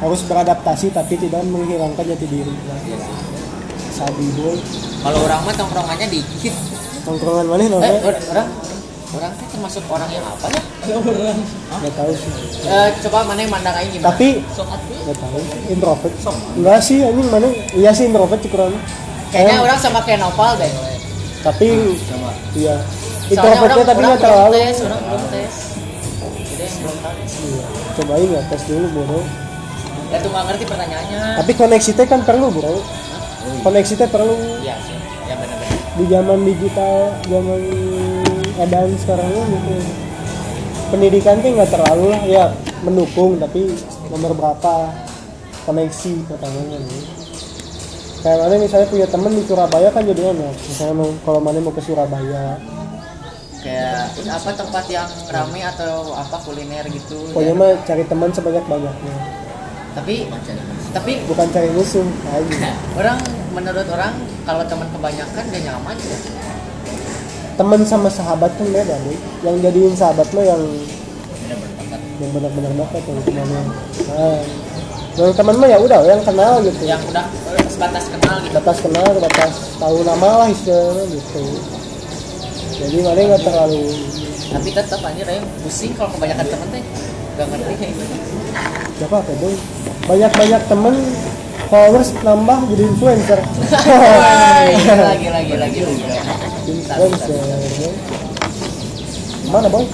[0.00, 2.52] Harus beradaptasi tapi tidak menghilangkan jati diri.
[3.92, 4.56] Sabi boy.
[5.02, 6.54] Kalau orang mah tongkrongannya dikit.
[7.04, 8.48] Tongkrongan mana Eh, orang
[9.12, 10.62] orang teh termasuk orang yang apa ya?
[11.00, 12.30] Nggak tahu sih.
[12.64, 16.14] Eh, coba mana yang mandang aing gimana tapi nggak tahu introvert.
[16.56, 17.48] Enggak sih anjing mana?
[17.76, 18.72] Iya sih introvert cukuran
[19.32, 20.72] kayaknya orang sama kayak Nopal deh.
[21.42, 21.68] Tapi
[22.56, 22.76] iya.
[23.32, 24.52] Soalnya introvertnya orang, tapi orang nggak belum terlalu.
[24.52, 25.54] tes orang belum tes.
[26.32, 27.16] Jadi yang belum tahu.
[27.42, 27.64] Iya.
[27.92, 29.24] cobain ya tes dulu bodoh
[30.12, 31.20] ya tuh nggak ngerti pertanyaannya.
[31.40, 32.76] Tapi koneksi teh kan perlu bro
[33.64, 34.36] koneksi teh perlu.
[34.60, 35.78] Iya sih ya benar-benar.
[35.96, 36.96] Di zaman digital
[37.28, 37.60] zaman
[38.62, 39.74] edan sekarang ini gitu.
[40.92, 42.44] Pendidikan tuh nggak terlalu lah ya
[42.84, 43.72] mendukung tapi
[44.12, 44.92] nomor berapa
[45.64, 47.02] koneksi pertamanya nih
[48.22, 51.74] kayak mana misalnya punya temen di Surabaya kan jadi enak misalnya mau kalau mana mau
[51.74, 52.58] ke Surabaya.
[53.62, 57.60] Kayak apa tempat yang ramai atau apa kuliner gitu pokoknya ya.
[57.62, 59.16] mah cari teman sebanyak banyaknya
[59.92, 60.26] tapi
[60.90, 62.74] tapi bukan cari musuh aja.
[63.00, 63.18] orang
[63.54, 66.18] menurut orang kalau teman kebanyakan gak nyaman ya
[67.54, 70.62] teman sama sahabat kan beda nih yang jadiin sahabat lo yang
[72.20, 73.60] yang benar-benar dekat yang ke mana
[74.12, 74.40] nah,
[75.12, 76.88] yang teman mah ya udah yang kenal gitu.
[76.88, 78.52] Yang udah eh, sebatas kenal gitu.
[78.56, 81.44] Batas kenal batas tahu nama lah istilahnya gitu.
[82.80, 83.84] Jadi mana nggak terlalu
[84.52, 86.84] tapi tetap anjir ayo pusing kalau kebanyakan temen teh.
[87.36, 87.72] Gak ngerti.
[87.76, 88.32] Kayak gitu
[89.02, 89.54] siapa apa boy
[90.06, 90.94] banyak banyak temen
[91.66, 93.40] followers nambah jadi influencer.
[95.10, 95.80] Lagi lagi lagi
[96.98, 97.10] boy.
[99.52, 99.84] mana boy?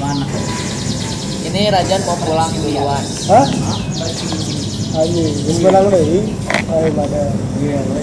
[0.00, 0.24] Mana?
[1.50, 3.04] Ini Rajan mau pulang duluan.
[3.28, 3.46] Hah?
[4.90, 6.02] Anjing ini menang deh
[6.70, 7.22] ayo mana?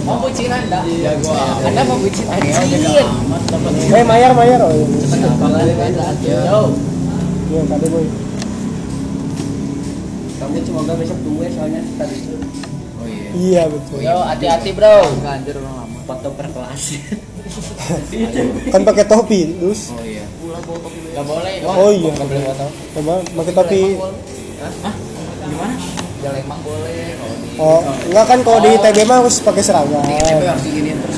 [0.08, 0.80] Mau bucin anda?
[0.88, 4.88] Jago anda mau bucin anjir amat dapat eh mayar mayar oh iya.
[6.48, 6.62] Yo,
[7.52, 8.08] iya tadi boy.
[10.38, 12.16] Kamu semoga besok dua soalnya tadi.
[12.24, 12.36] Itu
[13.04, 13.30] oh iya.
[13.36, 14.00] Iya betul.
[14.00, 14.96] Yo hati-hati bro.
[15.04, 16.84] Orang lama foto per kelas.
[18.74, 20.24] kan pakai topi terus oh iya.
[21.14, 21.54] Gak boleh.
[21.68, 22.12] Oh iya.
[22.16, 22.66] gak boleh foto
[22.96, 23.82] coba pakai topi.
[24.58, 24.96] Hah?
[25.48, 25.76] gimana?
[26.18, 27.14] Jelek mah boleh.
[27.14, 30.04] Di oh enggak kan kalau di ITB mah harus pakai seragam.
[30.04, 31.18] TB harus diginiin terus.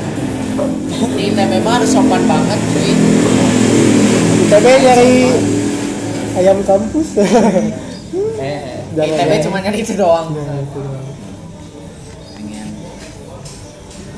[1.16, 2.94] Di ITB mah harus sopan banget cuy.
[4.50, 5.14] ITB nyari
[6.42, 7.08] ayam kampus.
[7.18, 8.58] Eh
[8.94, 9.46] di Jangan, ITB jangan.
[9.46, 10.28] cuma nyari itu doang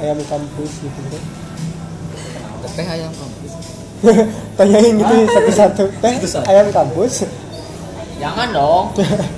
[0.01, 1.23] ayam kampus gitu kan
[2.75, 3.51] teh ayam kampus?
[4.57, 5.83] Tanyain gitu satu-satu.
[6.03, 6.13] Teh
[6.47, 7.27] ayam kampus?
[8.21, 8.85] Jangan dong.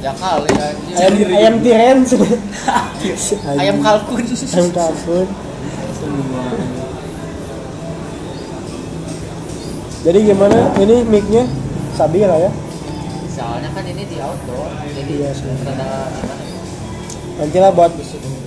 [0.04, 0.96] Ya kali anjir.
[1.00, 1.98] ayam ayam tiren.
[3.60, 4.24] Ayam kalkun.
[4.24, 5.28] Ayam kampus
[10.04, 10.60] jadi gimana?
[10.84, 11.48] Ini mic-nya?
[11.96, 12.52] Stabil lah ya.
[13.32, 15.32] Soalnya kan ini di outdoor jadi Iya
[15.64, 16.44] rada gimana
[17.34, 17.92] nanti lah buat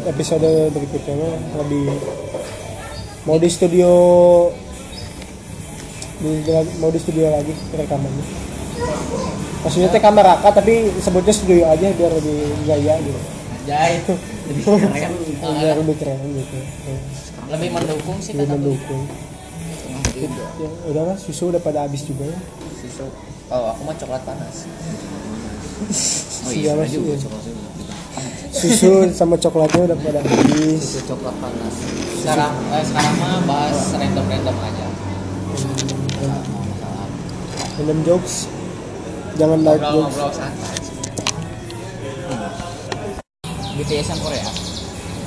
[0.06, 1.18] episode berikutnya
[1.58, 1.86] lebih
[3.26, 3.90] mau di studio
[6.22, 6.30] di,
[6.78, 8.24] mau di studio lagi rekamannya.
[9.66, 13.20] Maksudnya teh kamar raka tapi sebutnya studio aja biar lebih gaya gitu.
[13.66, 14.06] Jahit
[14.46, 14.62] lebih
[14.94, 15.12] keren.
[15.42, 16.58] Biar lebih keren gitu.
[17.50, 19.04] Lebih mendukung sih lebih mendukung.
[20.16, 22.38] Ya udahlah susu udah pada habis juga ya.
[22.80, 23.04] Susu.
[23.50, 24.64] Oh aku mah coklat panas.
[26.46, 27.75] Oh iya juga coklat juga
[28.52, 30.80] susu sama coklatnya udah pada habis.
[30.82, 31.74] Susu coklat panas.
[32.22, 34.87] Sekarang eh, sekarang mah bahas random random aja.
[37.80, 38.50] Random jokes.
[39.37, 40.14] Jangan ngobrol jokes.
[40.16, 40.74] ngobrol santai.
[43.76, 44.48] BTS yang Korea.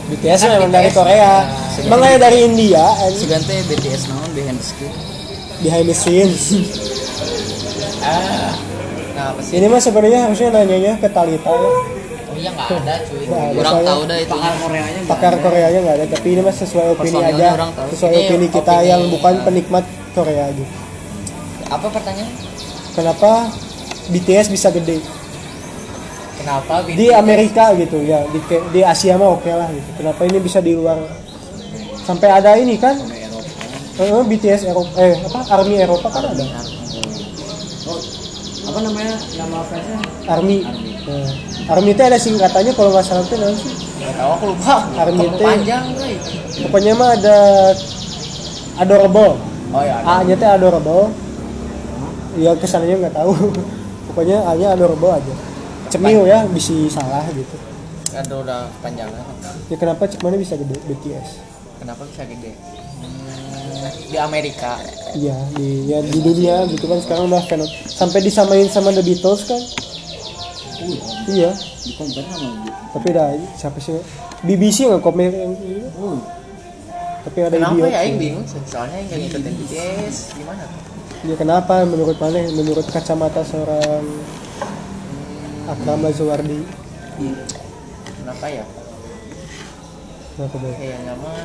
[0.09, 0.97] BTS Kan memang dari BTS.
[0.97, 1.33] Korea.
[1.45, 4.95] Nah, emang kayak dari India and segan teh BTS naon behind the screen
[5.61, 6.43] behind the scenes.
[7.99, 8.55] Ah
[9.19, 11.51] nah ini mah sebenarnya harusnya nanyanya ke Talita.
[11.51, 11.98] ya
[12.39, 13.23] iya nggak ada cuy.
[13.27, 14.31] Orang Soalnya tahu dah itu.
[14.31, 15.43] Pakar Koreanya nggak pakar ada.
[15.43, 17.47] Koreanya nggak ada tapi ini mah sesuai opini aja.
[17.59, 17.87] orang tahu.
[17.93, 19.43] sesuai Ini opini kita opini, yang bukan ya.
[19.43, 20.65] penikmat Korea aja.
[21.69, 22.31] Apa pertanyaan
[22.95, 23.31] kenapa
[24.09, 24.97] BTS bisa gede?
[26.39, 28.23] Kenapa BTS di Amerika gitu ya.
[28.31, 28.39] Di
[28.71, 29.89] di Asia mah oke lah gitu.
[29.99, 30.97] Kenapa ini bisa di luar?
[32.07, 32.97] Sampai ada ini kan?
[33.99, 35.39] Eh, BTS Eropa eh apa?
[35.59, 36.43] Army Eropa kan ada.
[37.83, 37.99] Oh,
[38.71, 39.15] apa namanya?
[39.35, 39.99] Nama fansnya?
[40.31, 40.63] Army.
[40.63, 43.69] Nah, Army itu ada singkatannya kalau nggak salah itu nanti
[44.01, 44.75] nggak tahu aku lupa.
[44.97, 45.45] Army teh.
[45.45, 46.13] panjang cuy.
[46.65, 47.37] Pokoknya mah ada
[48.81, 49.37] adorable.
[49.69, 51.13] Oh ya A nya teh adorable.
[52.41, 53.33] Ya kesannya nggak tahu.
[54.09, 55.33] Pokoknya A nya adorable aja.
[55.93, 57.55] Cemil ya bisa salah gitu.
[58.09, 59.29] Ada udah panjangan
[59.69, 60.75] ya kenapa cek mana bisa gede?
[60.89, 61.29] BTS
[61.77, 62.57] kenapa bisa gede?
[62.99, 64.81] Hmm, di Amerika.
[65.13, 69.45] Iya di ya di dunia gitu kan sekarang udah fenomen sampai disamain sama The Beatles
[69.45, 69.61] kan
[71.29, 72.49] iya di sama
[72.95, 73.99] tapi dah siapa sih
[74.39, 75.83] BBC nggak komen yang ini?
[77.19, 77.99] tapi ada Kenapa ya.
[78.07, 78.45] Aing bingung.
[78.47, 80.63] Soalnya Aing gak ngikutin BTS gimana?
[81.27, 82.47] Ya kenapa menurut mana?
[82.55, 84.07] Menurut kacamata seorang
[85.67, 86.63] Akram Lazuardi.
[88.23, 88.63] Kenapa ya?
[90.33, 90.75] Kenapa dong?
[90.79, 91.39] Kayaknya mah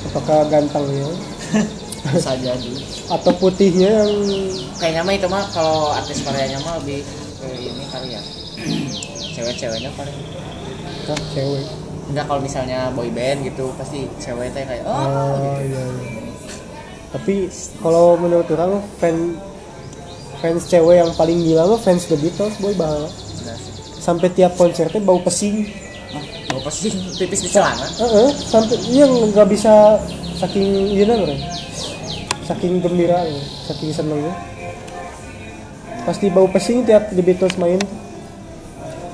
[0.00, 1.12] Apakah gantengnya
[2.16, 2.72] bisa jadi.
[3.12, 4.12] atau putihnya yang
[4.80, 7.04] Kayaknya mah itu mah kalau artis Koreanya mah lebih
[7.40, 8.22] ke ini kali ya.
[9.34, 10.18] Cewek-ceweknya paling
[11.08, 11.64] ah, cewek?
[12.10, 15.84] enggak kalau misalnya boy band gitu pasti cewek teh kayak oh, Oh iya, iya.
[17.14, 17.46] Tapi
[17.82, 19.38] kalau menurut orang fan
[20.42, 22.74] fans cewek yang paling gila mah fans The Beatles boy.
[22.74, 23.06] Nah,
[24.02, 25.70] Sampai tiap konsernya bau pesing.
[26.50, 27.86] mau pasti pipis di celana.
[27.94, 30.02] Heeh, sampai iya nggak bisa
[30.42, 31.38] saking iya orang.
[32.42, 33.22] Saking gembira,
[33.70, 34.34] saking senengnya.
[36.04, 37.80] Pasti bau pesing tiap The Beatles main.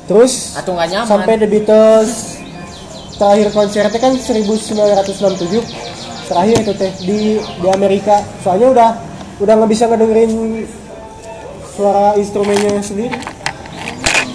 [0.07, 1.09] Terus Atau nggak nyaman.
[1.11, 2.11] sampai The Beatles
[3.17, 5.65] terakhir konsernya kan 1967
[6.27, 8.23] terakhir itu teh di di Amerika.
[8.45, 8.91] Soalnya udah
[9.43, 10.33] udah nggak bisa ngedengerin
[11.75, 13.17] suara instrumennya sendiri.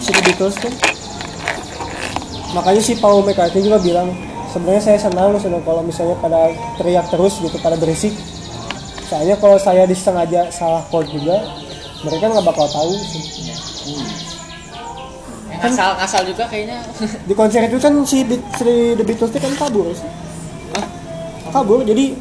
[0.04, 0.74] Si The Beatles kan
[2.52, 4.12] makanya si Paul McCartney juga bilang
[4.52, 8.12] sebenarnya saya senang senang kalau misalnya pada teriak terus gitu pada berisik.
[9.08, 11.61] Soalnya kalau saya disengaja salah chord juga
[12.02, 13.24] mereka nggak bakal tahu sih.
[15.52, 16.78] Yang ngasal ngasal juga kayaknya.
[17.30, 20.10] di konser itu kan si, Beat- si The Beatles kan kabur sih
[21.52, 22.16] kabur jadi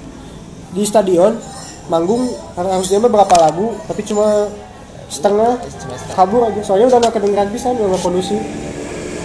[0.71, 1.39] di stadion
[1.87, 4.51] manggung harusnya berapa lagu tapi cuma
[5.07, 5.55] setengah
[6.13, 8.37] kabur aja soalnya udah nggak kedengeran pisan udah nggak kondisi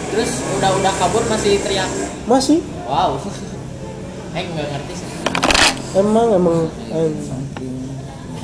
[0.05, 1.89] Terus udah udah kabur masih teriak.
[2.23, 3.17] masih Wow.
[4.31, 5.07] Nggak ngerti sih.
[5.95, 7.11] emang emang em.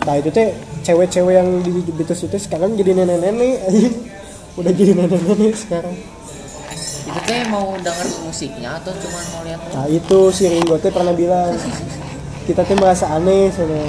[0.02, 0.50] nah itu teh
[0.82, 3.58] cewek-cewek yang di Beatles itu sekarang jadi nenek-nenek
[4.60, 5.96] udah jadi nenek-nenek sekarang.
[7.02, 11.13] Itu teh mau denger musiknya atau cuma mau lihat Nah itu si Ringo teh pernah
[11.13, 11.54] bilang
[12.50, 13.86] kita tuh merasa aneh soalnya.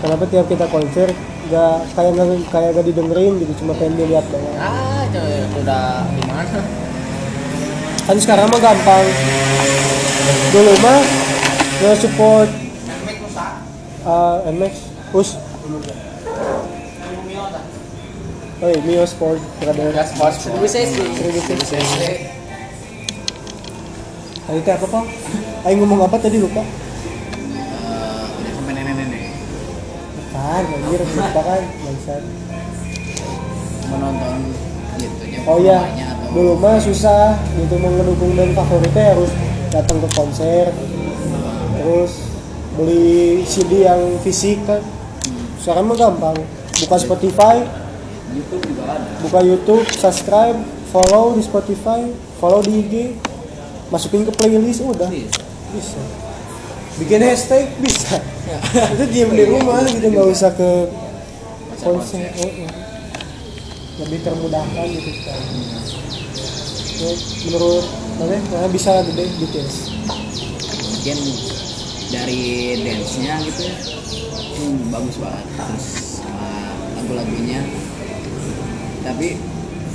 [0.00, 1.12] Kenapa tiap kita konser
[1.52, 4.56] gak kayak gak, kayak gak didengerin gitu cuma pengen dilihat doang.
[4.56, 5.20] Ah, itu
[5.60, 6.60] udah gimana?
[8.08, 9.06] kan sekarang mah gampang.
[10.50, 10.98] Dulu mah
[11.84, 12.48] nge support
[14.08, 14.72] uh, NMAX
[15.12, 15.49] us
[18.60, 20.36] Oh iya, Mio Sport brother Enggak sports.
[20.44, 21.00] Seribu sesi.
[21.14, 22.10] Seribu sesi.
[24.44, 25.04] Tadi teh apa pak?
[25.62, 26.58] Ayo ngomong apa tadi lupa?
[26.58, 26.66] Eh,
[28.34, 29.22] udah sampai nenek-nenek
[30.34, 32.22] Kan, anjir, lupa kan, bangsat.
[33.90, 34.38] menonton
[35.02, 35.82] gitu ya Oh iya,
[36.30, 39.30] dulu mah susah gitu mau ngedukung band favoritnya harus
[39.70, 40.70] datang ke konser,
[41.74, 42.12] terus
[42.74, 44.78] beli CD yang fisik kan.
[45.60, 46.36] Sekarang mah gampang,
[46.80, 47.60] buka Spotify,
[48.30, 50.58] YouTube juga ada buka YouTube, subscribe,
[50.94, 52.00] follow di Spotify,
[52.38, 52.94] follow di IG,
[53.90, 55.42] masukin ke playlist udah Bisa.
[55.74, 56.00] bisa.
[56.98, 58.18] Bikin hashtag bisa.
[58.94, 60.70] Itu diem di rumah gitu nggak usah ke
[61.80, 62.28] konser.
[62.38, 62.70] Oh, iya.
[64.04, 65.48] Lebih termudahkan gitu sekarang.
[67.00, 67.12] Ya,
[67.48, 67.86] menurut
[68.20, 69.76] mana mana bisa gede BTS.
[71.00, 71.18] mungkin
[72.12, 73.76] dari dance-nya gitu ya
[74.60, 75.86] hmm, bagus banget terus
[76.20, 76.48] sama
[77.00, 77.60] lagu-lagunya.
[79.00, 79.28] Tapi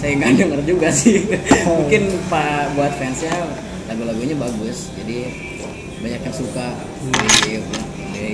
[0.02, 1.30] saya nggak denger juga sih.
[1.80, 3.34] Mungkin pak buat fansnya
[3.86, 4.90] lagu-lagunya bagus.
[4.98, 5.18] Jadi
[6.02, 6.66] banyak yang suka
[7.06, 7.62] di,
[8.14, 8.28] di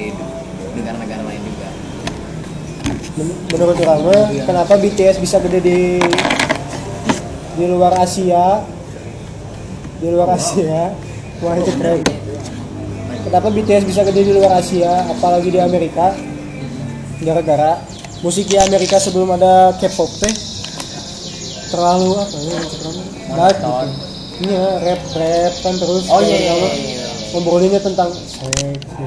[0.75, 1.69] negara-negara lain juga.
[3.19, 4.15] Men- Menurut kamu
[4.47, 5.79] kenapa BTS bisa gede di
[7.51, 8.63] di luar Asia?
[9.99, 10.95] Di luar Asia.
[11.43, 12.20] Wah itu keren.
[13.31, 16.11] Kenapa BTS bisa gede di luar Asia, apalagi di Amerika?
[17.23, 17.79] Gara-gara
[18.19, 20.35] musik di Amerika sebelum ada K-pop teh
[21.71, 23.71] terlalu apa ya terlalu dark gitu.
[24.51, 26.03] Iya, rap rap kan terus.
[26.11, 26.69] Oh iya iya iya.
[26.75, 27.07] iya.
[27.31, 29.05] ngobrolinnya tentang seks gitu.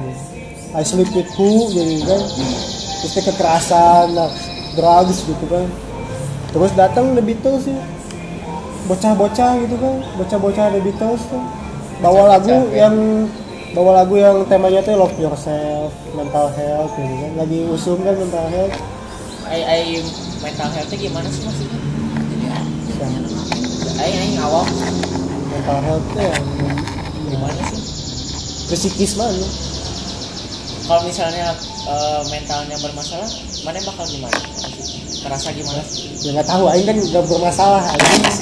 [0.73, 2.21] I sleep with who jadi kan
[3.05, 4.33] terus kekerasan nah,
[4.73, 5.69] drugs gitu kan
[6.49, 7.77] terus datang The Beatles sih
[8.89, 11.45] bocah-bocah gitu kan bocah-bocah The Beatles tuh
[12.01, 12.89] bawa lagu Bocah-bocah, ya.
[12.89, 12.95] yang
[13.75, 18.47] bawa lagu yang temanya tuh love yourself mental health gitu kan lagi usung kan mental
[18.47, 18.71] health
[19.45, 19.83] Ai ai
[20.39, 21.79] mental health gimana sih maksudnya?
[22.39, 22.57] Ya,
[23.99, 24.63] Ai ai awam
[25.51, 26.45] mental health tuh yang
[27.27, 27.81] gimana sih?
[28.71, 29.43] psikis mana
[30.85, 31.49] Kalau misalnya
[31.89, 33.25] eh, mentalnya bermasalah,
[33.65, 34.37] mana bakal gimana?
[35.25, 36.13] Kerasa gimana sih?
[36.25, 38.23] ya nggak tahu Aing kan nggak bermasalah Aing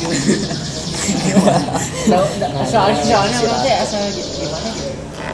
[2.71, 4.92] soalnya soalnya nanti asal gimana gitu.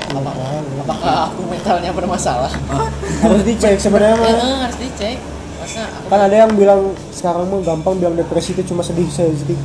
[0.10, 0.82] Tahu.
[0.90, 2.50] Apakah aku mentalnya bermasalah?
[3.24, 5.22] harus dicek sebenarnya mah harus dicek.
[5.62, 9.60] Masa aku kan ada yang bilang sekarang mah gampang bilang depresi itu cuma sedih sedih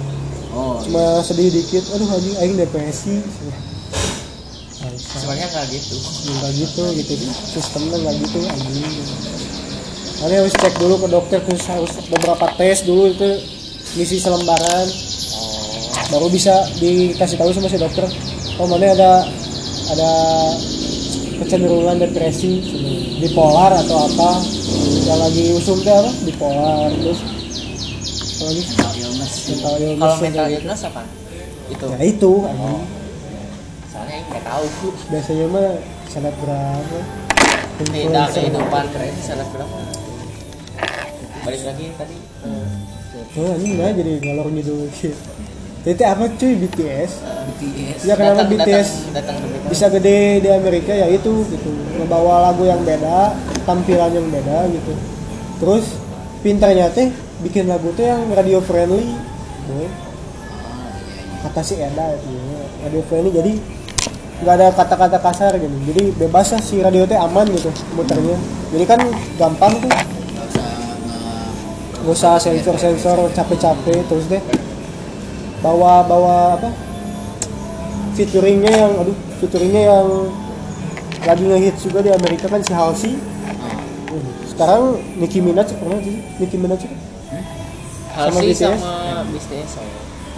[0.53, 1.85] oh cuma sedih dikit.
[1.97, 3.25] Aduh anjing aing depresi.
[4.85, 5.97] Sebenarnya nggak gitu.
[6.29, 7.13] Nggak gitu gitu.
[7.49, 8.85] Sistemnya nggak gitu anjing.
[10.21, 13.31] Kalian harus cek dulu ke dokter terus harus beberapa tes dulu itu
[13.97, 14.87] ngisi selembaran.
[16.13, 18.05] Baru bisa dikasih tahu sama si dokter.
[18.61, 19.27] Oh mana ada
[19.91, 20.13] ada
[21.43, 22.63] kecenderungan depresi
[23.21, 24.31] bipolar atau apa.
[25.05, 26.11] Yang lagi usum teh apa?
[26.25, 28.63] Bipolar terus apa lagi?
[28.65, 29.33] Mental illness.
[29.49, 31.03] Mental illness kalau mental illness apa?
[31.05, 31.73] Itu.
[31.73, 31.87] Gitu.
[31.89, 32.33] ya itu.
[32.45, 32.83] Anjing.
[33.95, 34.65] soalnya nggak tahu
[35.13, 35.71] biasanya mah
[36.11, 36.85] selebgram.
[37.75, 38.41] Influencer.
[38.43, 38.85] kehidupan.
[38.91, 39.15] Keren
[39.55, 39.79] berapa
[41.45, 42.17] balik lagi tadi
[43.37, 44.89] oh ini mah jadi ngalor ngidul
[45.85, 46.53] jadi apa cuy?
[46.65, 47.13] BTS
[47.61, 51.71] BTS ya kenapa Datang- BTS datang datang bisa gede di Amerika ya itu gitu.
[52.01, 53.37] Ngebawa lagu yang beda
[53.69, 54.93] tampilan yang beda gitu.
[55.61, 55.85] Terus
[56.41, 57.13] pintarnya teh
[57.45, 59.13] bikin lagu teh yang radio friendly
[59.69, 59.89] boy.
[61.45, 62.33] kata si Eda itu
[62.81, 63.53] radio friendly jadi
[64.41, 65.77] nggak ada kata-kata kasar gitu.
[65.93, 68.41] Jadi bebas lah si radio teh aman gitu muternya.
[68.73, 69.01] Jadi kan
[69.37, 69.93] gampang tuh.
[72.05, 74.41] Nggak usah sensor sensor capek-capek terus deh
[75.65, 76.69] bawa bawa apa?
[78.15, 80.09] Featuringnya yang aduh featuringnya yang
[81.25, 83.17] lagi ngehits juga di Amerika kan si Halsey.
[84.13, 86.21] Uh, sekarang Nicki Minaj pernah sih?
[86.37, 86.97] Nicki Minaj itu?
[88.13, 88.79] Halsey BTS?
[88.79, 89.73] sama BTS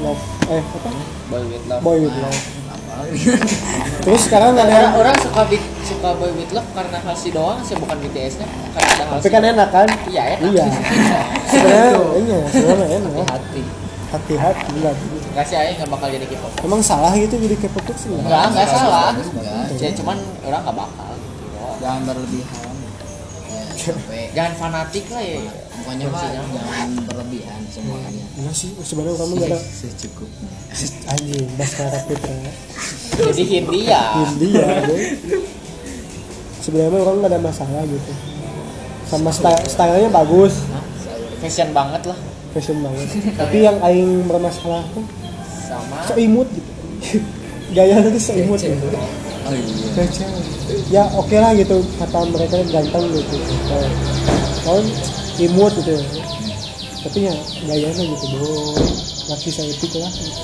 [0.01, 0.23] love.
[0.49, 0.89] Eh apa?
[1.29, 1.83] Boy with Love.
[1.83, 2.41] Boy with Love.
[4.07, 7.61] Terus sekarang ada orang, yang orang suka bit- suka Boy with Love karena Halsey doang
[7.67, 9.89] sih bukan BTS nya karena ada tapi kan enak kan?
[10.09, 10.49] Iya enak.
[10.55, 10.65] Iya.
[11.51, 11.93] Sebenarnya
[12.25, 13.13] iya sebenarnya enak.
[13.29, 13.63] Hati
[14.07, 16.53] hati-hati enggak nggak sih Aing nggak bakal jadi K-pop.
[16.65, 19.77] Emang salah gitu jadi K-pop tuh sih nggak nggak salah Enggak.
[19.77, 20.17] Ya, cuman
[20.49, 21.77] orang nggak bakal gitu doang.
[21.77, 22.65] jangan berlebihan.
[23.77, 25.41] Ya sampai jangan fanatik lah ya.
[25.77, 30.49] Pokoknya mah jangan berlebihan semuanya enggak sih sebenarnya kamu gak ada secukupnya.
[31.13, 32.33] Anjing Baskara Putra
[33.21, 35.05] jadi Hindia India boy.
[36.65, 38.13] sebenarnya orang nggak ada masalah gitu.
[39.07, 40.65] Sama style stylenya bagus.
[41.39, 42.19] Fashion banget lah.
[42.51, 43.07] Fashion banget.
[43.45, 45.05] Tapi yang aing bermasalah tuh
[45.79, 45.97] sama.
[46.09, 46.71] So imut gitu.
[47.77, 48.89] Gayanya tuh so imut gitu.
[49.47, 50.05] Oh iya.
[50.91, 51.85] Ya oke lah gitu.
[52.01, 53.37] Kata mereka ganteng gitu.
[54.65, 54.85] Tahun
[55.39, 55.97] imut gitu.
[57.07, 57.35] Tapi ya
[57.71, 58.75] gayanya gitu boy
[59.27, 60.43] laki saya lah gitu.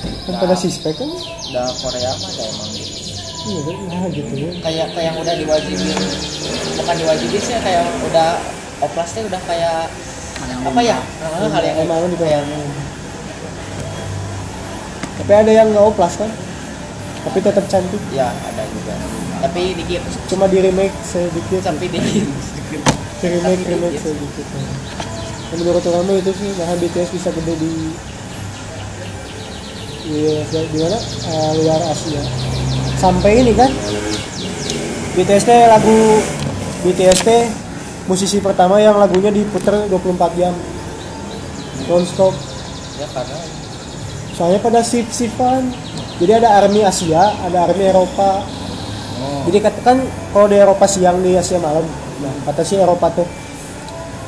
[0.00, 1.10] kan pada sispek kan?
[1.50, 2.94] udah Korea mah ada emang gitu.
[3.50, 3.76] Iya kan?
[3.90, 4.32] Nah gitu.
[4.38, 5.98] Ya kayak kayak yang udah diwajibin.
[6.78, 8.38] Bukan diwajibin sih kayak udah
[8.80, 9.90] oplasnya udah kayak
[10.40, 10.98] apa ya?
[11.50, 12.42] hal yang emang kayak
[15.20, 16.30] tapi ada yang nggak oplas kan?
[17.28, 18.02] Tapi tetap cantik.
[18.16, 18.96] Ya ada juga.
[19.44, 20.02] Tapi dikit.
[20.32, 21.60] Cuma di remake sedikit.
[21.64, 22.28] Tapi dikit
[23.20, 24.16] di remake remake dikit.
[24.16, 24.46] sedikit.
[25.50, 27.72] Ya, menurut kamu itu sih nah BTS bisa gede di
[30.08, 30.18] di,
[30.48, 30.98] di mana?
[31.28, 32.22] Eh, luar Asia.
[32.96, 33.68] Sampai ini kan?
[35.20, 36.22] BTS lagu
[36.86, 37.20] BTS
[38.08, 40.54] musisi pertama yang lagunya diputer 24 jam.
[41.90, 42.32] Non stop
[43.00, 43.59] ya karena
[44.40, 45.68] soalnya pada shift shiftan
[46.20, 48.44] jadi ada army Asia ada army Eropa.
[49.48, 50.04] Jadi katakan
[50.36, 51.80] kalau di Eropa siang di Asia malam.
[52.20, 53.24] Nah kata si Eropa tuh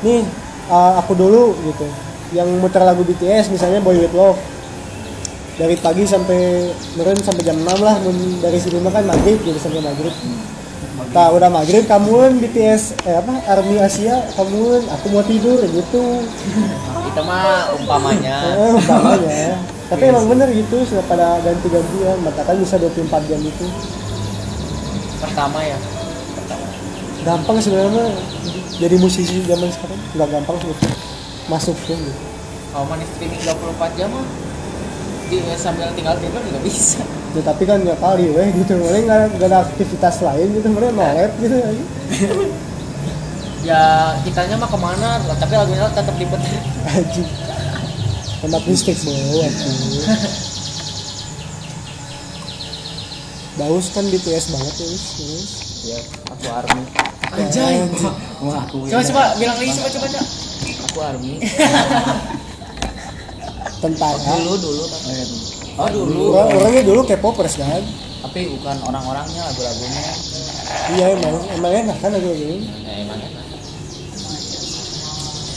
[0.01, 0.25] nih
[0.73, 1.85] uh, aku dulu gitu.
[2.33, 4.41] Yang muter lagu BTS misalnya Boy With Love.
[5.53, 8.01] Dari pagi sampai meren sampai jam 6 lah
[8.41, 10.13] dari sini mah kan maghrib gitu sampai maghrib.
[11.13, 16.25] Nah udah maghrib kamuan BTS eh apa Army Asia kamuan aku mau tidur gitu
[17.13, 19.61] itu mah umpamanya Eh, umpamanya.
[19.93, 22.17] Tapi emang bener gitu, sudah pada ganti-gantian.
[22.25, 23.65] Maka kan bisa 24 jam itu.
[25.23, 25.79] pertama ya
[26.35, 26.65] pertama
[27.23, 28.11] Gampang sebenarnya
[28.81, 29.99] jadi musisi zaman sekarang.
[30.17, 30.97] Nggak gampang sebetulnya.
[31.47, 32.11] Masuk tuh gitu.
[32.73, 34.25] kalau manis streaming 24 jam mah
[35.29, 38.73] di, sambil tinggal tidur juga bisa Ya, tapi kan nggak kali weh gitu.
[38.77, 40.67] Mereka nggak ada aktivitas lain gitu.
[40.73, 41.85] Mereka nolep gitu aja.
[43.63, 45.23] ya kitanya mah ke mana?
[45.23, 46.51] Tapi lagunya tetap diputar
[46.91, 47.27] Anjing.
[48.43, 50.03] Tempat listrik bawa tuh.
[53.55, 55.05] Baus kan BTS banget ya, wis.
[55.87, 56.83] Ya aku army.
[57.39, 57.87] Anjay.
[58.43, 60.25] Wah aku coba coba bilang lagi coba coba coba.
[60.91, 61.33] Aku army.
[63.79, 64.33] Tentara.
[64.43, 64.83] dulu dulu.
[64.91, 65.01] Kan
[65.79, 66.23] oh dulu.
[66.35, 67.83] Orang, orangnya dulu K-popers kan.
[68.23, 70.03] tapi bukan orang-orangnya lagu-lagunya.
[70.95, 71.35] Iya emang.
[71.59, 72.67] Emang enak kan lagu ini.
[72.87, 73.42] ya emang enak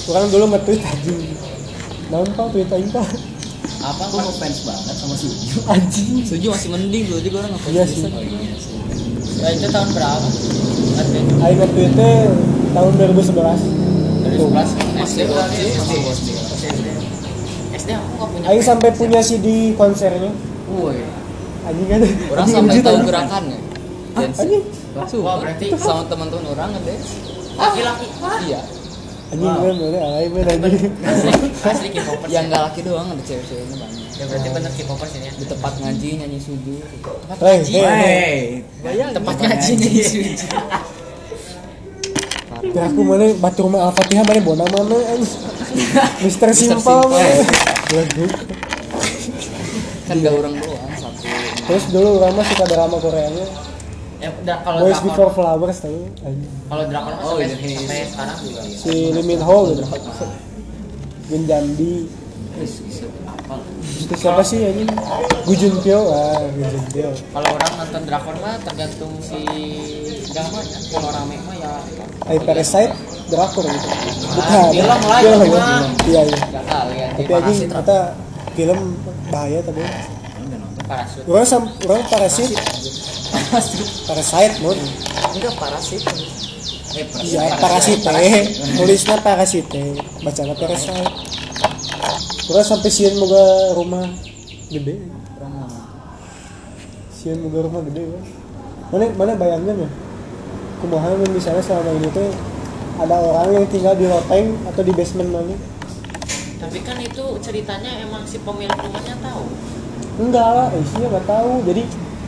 [0.07, 1.21] Orang dulu nge-tweet anjing.
[2.07, 3.09] Naon pak tweet aing pak?
[3.77, 5.59] apa aku ngefans banget sama Suju?
[5.67, 6.23] Anjing.
[6.27, 8.03] Suju masih mending dulu juga orang ngefans Iya sih.
[8.07, 8.75] oh iya sih.
[9.43, 10.29] Ya itu tahun berapa?
[11.43, 12.11] Aing nge-tweetnya
[12.73, 13.63] tahun 2011.
[14.27, 14.51] dari Tuh.
[14.51, 16.29] 11 SD berarti SD SD.
[17.79, 20.31] SD aku nggak punya Aing sampai punya CD konsernya.
[20.67, 20.99] woi.
[21.67, 22.01] Anjing kan
[22.31, 23.59] orang sampai tahu gerakannya
[24.17, 24.63] anjing.
[25.21, 27.11] Wah, berarti sama teman-teman orang ngedance
[27.57, 28.07] laki-laki.
[28.49, 28.61] iya
[29.27, 32.29] anjing kan boleh alay men anjing Asli, asli K-popers.
[32.29, 32.49] yang ya.
[32.49, 35.33] nggak laki doang ada cewek-ceweknya banyak Ya berarti bener K-popers ini ya.
[35.35, 36.81] di tempat ngaji nyanyi sujud
[37.37, 38.39] Hei, hei, hei.
[38.81, 40.39] bayang Tempat ngaji nyanyi sujud.
[42.57, 45.43] Kira aku mana batu rumah Al-Fatihah mana bona mana anjing.
[46.19, 47.45] Mister Simpel mana.
[50.07, 51.27] Kan gak orang doang satu
[51.67, 53.47] Terus dulu orang mah suka drama Koreanya
[54.17, 55.07] Ya udah kalau Boys drakor.
[55.13, 55.99] Before Flowers tahu.
[56.67, 57.77] Kalau drakor Oh, sampai iya.
[57.77, 58.61] sampai sekarang juga.
[58.65, 59.85] Si Lee Min Ho gitu.
[61.27, 61.95] Gun Jandi.
[62.57, 64.89] terus bisa apa Itu siapa sih anjing?
[65.45, 66.09] Gu Jun Pyo.
[66.09, 67.09] Ah, Gu Jun Pyo.
[67.13, 69.41] Kalau orang nonton drakor mah tergantung si
[70.33, 70.79] dramanya.
[70.89, 71.73] Kalau rame mah ya
[72.25, 72.97] Ay Parasite
[73.29, 73.89] drakor gitu.
[74.41, 75.41] Ah, film lah, Film.
[76.09, 76.39] Iya, iya.
[76.97, 77.07] Ya.
[77.13, 77.97] Tapi anjing kata
[78.57, 78.79] film
[79.29, 79.85] bahaya tapi.
[80.87, 81.23] Parasut.
[81.27, 82.51] Orang sam orang parasit.
[84.07, 84.79] Parasite, mon.
[85.37, 86.03] enggak parasit
[86.97, 88.09] eh Iya, parasite.
[88.81, 90.01] Nulisnya parasite.
[90.25, 91.13] Bacanya parasite.
[92.49, 94.07] Kurang sampai sieun moga rumah
[94.73, 95.05] gede.
[97.13, 98.25] Sieun moga rumah gede kan.
[98.95, 99.93] Mana mana bayangnya mah.
[100.81, 102.29] Kumaha misalnya selama ini tuh
[102.97, 105.57] ada orang yang tinggal di loteng atau di basement mana?
[106.57, 109.45] Tapi kan itu ceritanya emang si pemilik rumahnya tahu.
[110.17, 111.53] Enggak lah, isinya nggak tahu.
[111.69, 111.83] Jadi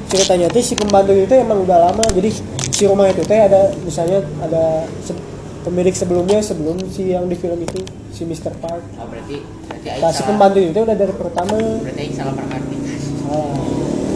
[0.09, 2.05] ceritanya tuh si pembantu itu emang udah lama.
[2.13, 2.31] Jadi
[2.69, 5.27] si rumah itu teh ada misalnya ada se-
[5.65, 7.81] pemilik sebelumnya sebelum si yang di film itu
[8.13, 8.53] si Mr.
[8.61, 8.81] Park.
[8.97, 9.37] Oh berarti
[9.69, 11.57] berarti Nah, si pembantu itu udah dari pertama.
[11.57, 12.77] Berarti salah mengerti.
[13.29, 13.57] Ah.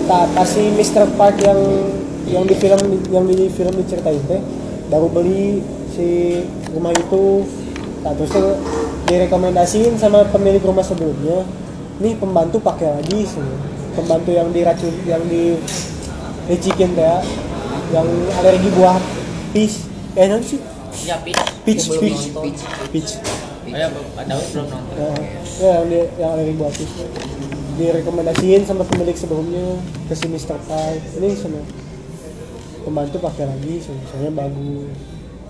[0.03, 1.05] Nah, pas si Mr.
[1.17, 1.61] Park yang
[2.29, 4.41] yang di film yang di film diceritain teh
[4.89, 5.61] baru beli
[5.93, 6.41] si
[6.73, 7.45] rumah itu.
[8.03, 8.33] Nah, terus
[9.07, 11.45] direkomendasiin sama pemilik rumah sebelumnya.
[12.01, 13.45] Nih pembantu pakai lagi sih.
[13.93, 15.61] Pembantu yang diracun yang di
[16.49, 17.21] licikin teh ya.
[17.93, 18.09] yang
[18.41, 18.97] alergi buah
[19.53, 19.85] peach.
[20.17, 20.57] Eh, non sih?
[21.05, 21.21] Ya.
[21.21, 23.13] Peach, peach, peach, peach.
[23.69, 24.83] Oh ya, belum nonton.
[24.97, 25.11] Ya,
[25.61, 26.95] ya yang, di, yang alergi buah peach.
[27.77, 29.77] Direkomendasiin sama pemilik sebelumnya
[30.09, 30.57] ke si Mr.
[30.65, 31.01] Park.
[31.21, 31.61] Ini sama
[32.83, 34.93] pembantu pakai lagi, so- soalnya bagus.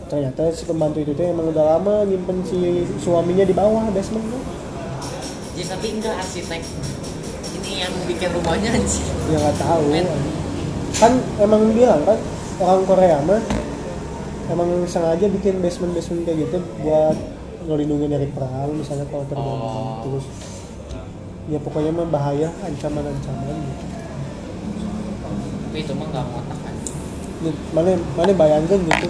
[0.06, 2.58] Ternyata si pembantu itu tuh emang udah lama nyimpen si
[3.00, 4.42] suaminya di bawah basement tuh.
[5.52, 6.62] Jadi tapi enggak arsitek
[7.60, 9.04] ini yang bikin rumahnya anjir.
[9.28, 9.82] Ya nggak tahu.
[9.92, 10.06] Men.
[10.96, 12.18] Kan emang bilang kan
[12.60, 13.40] orang Korea mah
[14.52, 17.16] emang sengaja bikin basement basement kayak gitu buat
[17.64, 20.02] ngelindungin dari perang misalnya kalau terjadi Oh.
[20.02, 20.26] terus
[21.48, 23.84] ya pokoknya mah bahaya ancaman-ancaman gitu.
[25.68, 26.74] Tapi itu mah enggak ngotak kan.
[27.72, 29.08] Mana mana bayangkan gitu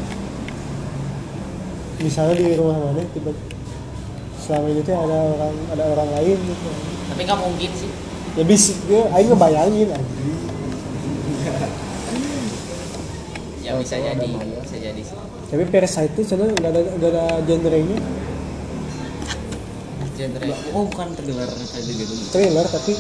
[2.03, 3.31] misalnya di rumah mana tiba
[4.43, 6.69] selama ini tuh ada orang ada orang lain gitu.
[7.15, 7.91] Tapi enggak mungkin sih.
[8.33, 10.39] ya bisa gue aing ngebayangin anjing.
[13.63, 14.29] Ya bisa jadi,
[14.59, 15.17] bisa jadi sih.
[15.53, 17.99] tapi Parasite itu sana nggak ada nggak ada genrenya.
[20.13, 20.45] Genre.
[20.77, 22.15] oh bukan tergelar kayak gitu.
[22.35, 22.93] Trailer tapi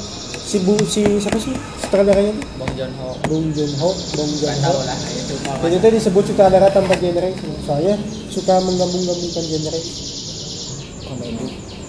[0.42, 1.54] si bu si siapa sih?
[1.82, 2.46] Sutradaranya tuh?
[2.62, 3.08] Bong Joon Ho.
[3.26, 7.30] Bong Joon Ho Bong Joon Ho tahu lah itu kalau itu disebut sutradara tanpa genre.
[7.66, 7.94] Soalnya
[8.30, 9.80] suka menggabung-gabungkan genre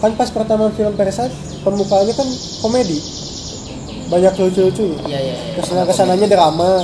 [0.04, 1.32] kan pas pertama film Parasite
[1.64, 2.28] pembukaannya kan
[2.60, 3.00] komedi.
[4.12, 5.00] Banyak lucu-lucu.
[5.08, 5.56] Iya iya iya.
[5.56, 6.84] ke sana ke sananya drama.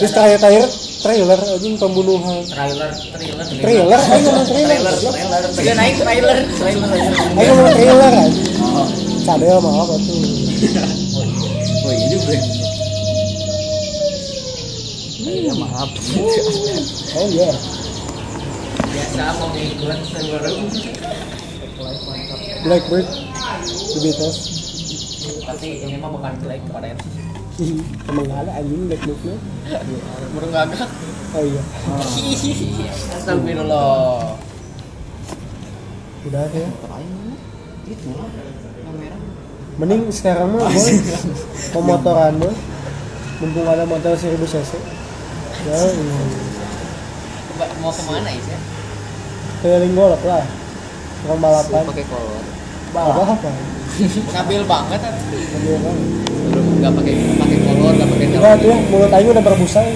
[0.00, 0.64] Terus terakhir-terakhir
[1.04, 2.40] trailer anjing pembunuhan.
[2.48, 3.44] Trailer, trailer.
[3.60, 4.00] trailer?
[4.00, 4.96] Ayo ngomong trailer.
[4.96, 5.42] Trailer, trailer.
[5.52, 6.88] Sudah naik trailer, trailer.
[7.36, 8.54] ayo ngomong trailer anjing
[9.24, 10.20] cadel mah apa tuh?
[11.84, 12.16] Oh iya.
[12.16, 12.32] Juga
[15.36, 15.52] ya.
[15.52, 17.52] Maaf oh iya.
[18.88, 20.00] Biasa mau ngikut
[22.64, 24.38] Blackbird The Beatles.
[25.44, 26.96] Tapi ini mah bukan black kemarin.
[28.08, 29.20] emang nggak ada anjing Blackbird
[30.32, 30.88] Burung gagak.
[31.36, 31.62] oh iya.
[33.20, 34.40] Astagfirullah.
[36.24, 36.68] udah ya.
[36.72, 37.36] Terakhir
[37.84, 39.20] itu lah yang merah.
[39.76, 40.92] Mending sekarang mah boy.
[41.76, 42.56] Pemotoran mah
[43.44, 44.72] mumpung ada motor 1000 cc.
[45.68, 46.20] Ya iya.
[47.84, 48.58] Mau ke mana ya?
[49.60, 50.48] keliling golok lah.
[51.28, 52.53] Orang balapan pakai kolor
[52.96, 53.34] apa
[54.04, 55.14] Ngabil banget kan.
[55.30, 55.78] Iya
[56.44, 59.94] belum nggak pakai pakai kolor nggak pakai Udah tuh ya, mulut aing udah berbusa ya.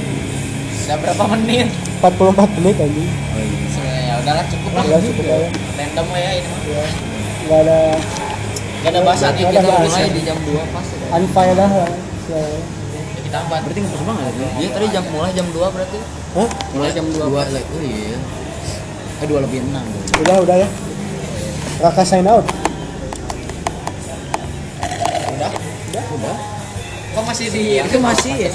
[0.81, 1.69] Udah berapa menit?
[2.01, 3.11] 44 menit anjing
[3.69, 4.83] Sebenarnya ya udahlah cukup lah.
[4.87, 6.61] udah cukup lah ya Random lah ya ini mah.
[7.39, 7.79] nggak ada
[8.79, 11.07] Gak ada bahasan yang kita mulai di jam 2 pas ya.
[11.13, 11.91] unfaedah lah.
[12.29, 12.43] Ya,
[13.19, 15.99] kita buat berarti nggak banget ya dia tadi jam mulai jam 2 berarti
[16.31, 16.49] Hah?
[16.73, 18.17] mulai jam 2 dua like oh iya
[19.19, 20.69] eh 2 lebih 6 udah udah ya
[21.79, 22.47] Raka sign out
[26.19, 26.35] udah.
[26.35, 26.37] udah
[27.09, 28.51] kok masih di Itu masih ya?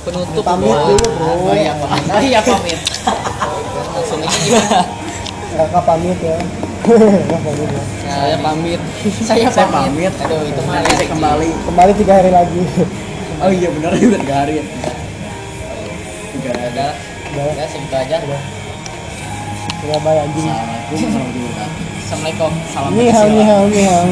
[0.00, 1.32] penutup Pamit dulu, bro.
[1.44, 2.78] oh iya pamit oh iya pamit.
[3.92, 4.80] Langsung ini gimana?
[5.60, 6.36] Raka pamit ya.
[6.88, 8.80] Raka pamit ya saya pamit.
[9.22, 10.12] Saya Saya pamit.
[10.12, 11.48] aduh itu mah saya kembali.
[11.68, 12.62] kembali tiga hari lagi.
[13.40, 13.96] Oh iya benar.
[13.96, 14.60] Juga tiga hari.
[14.60, 14.64] Ya.
[16.28, 16.68] Tiga hari.
[16.76, 16.92] udah
[17.32, 17.50] udah.
[17.56, 18.16] Udah segitu aja.
[18.20, 18.42] Udah.
[19.80, 20.44] Bye anjing
[22.04, 24.04] Assalamualaikum salam Nihao, nihao, nihao.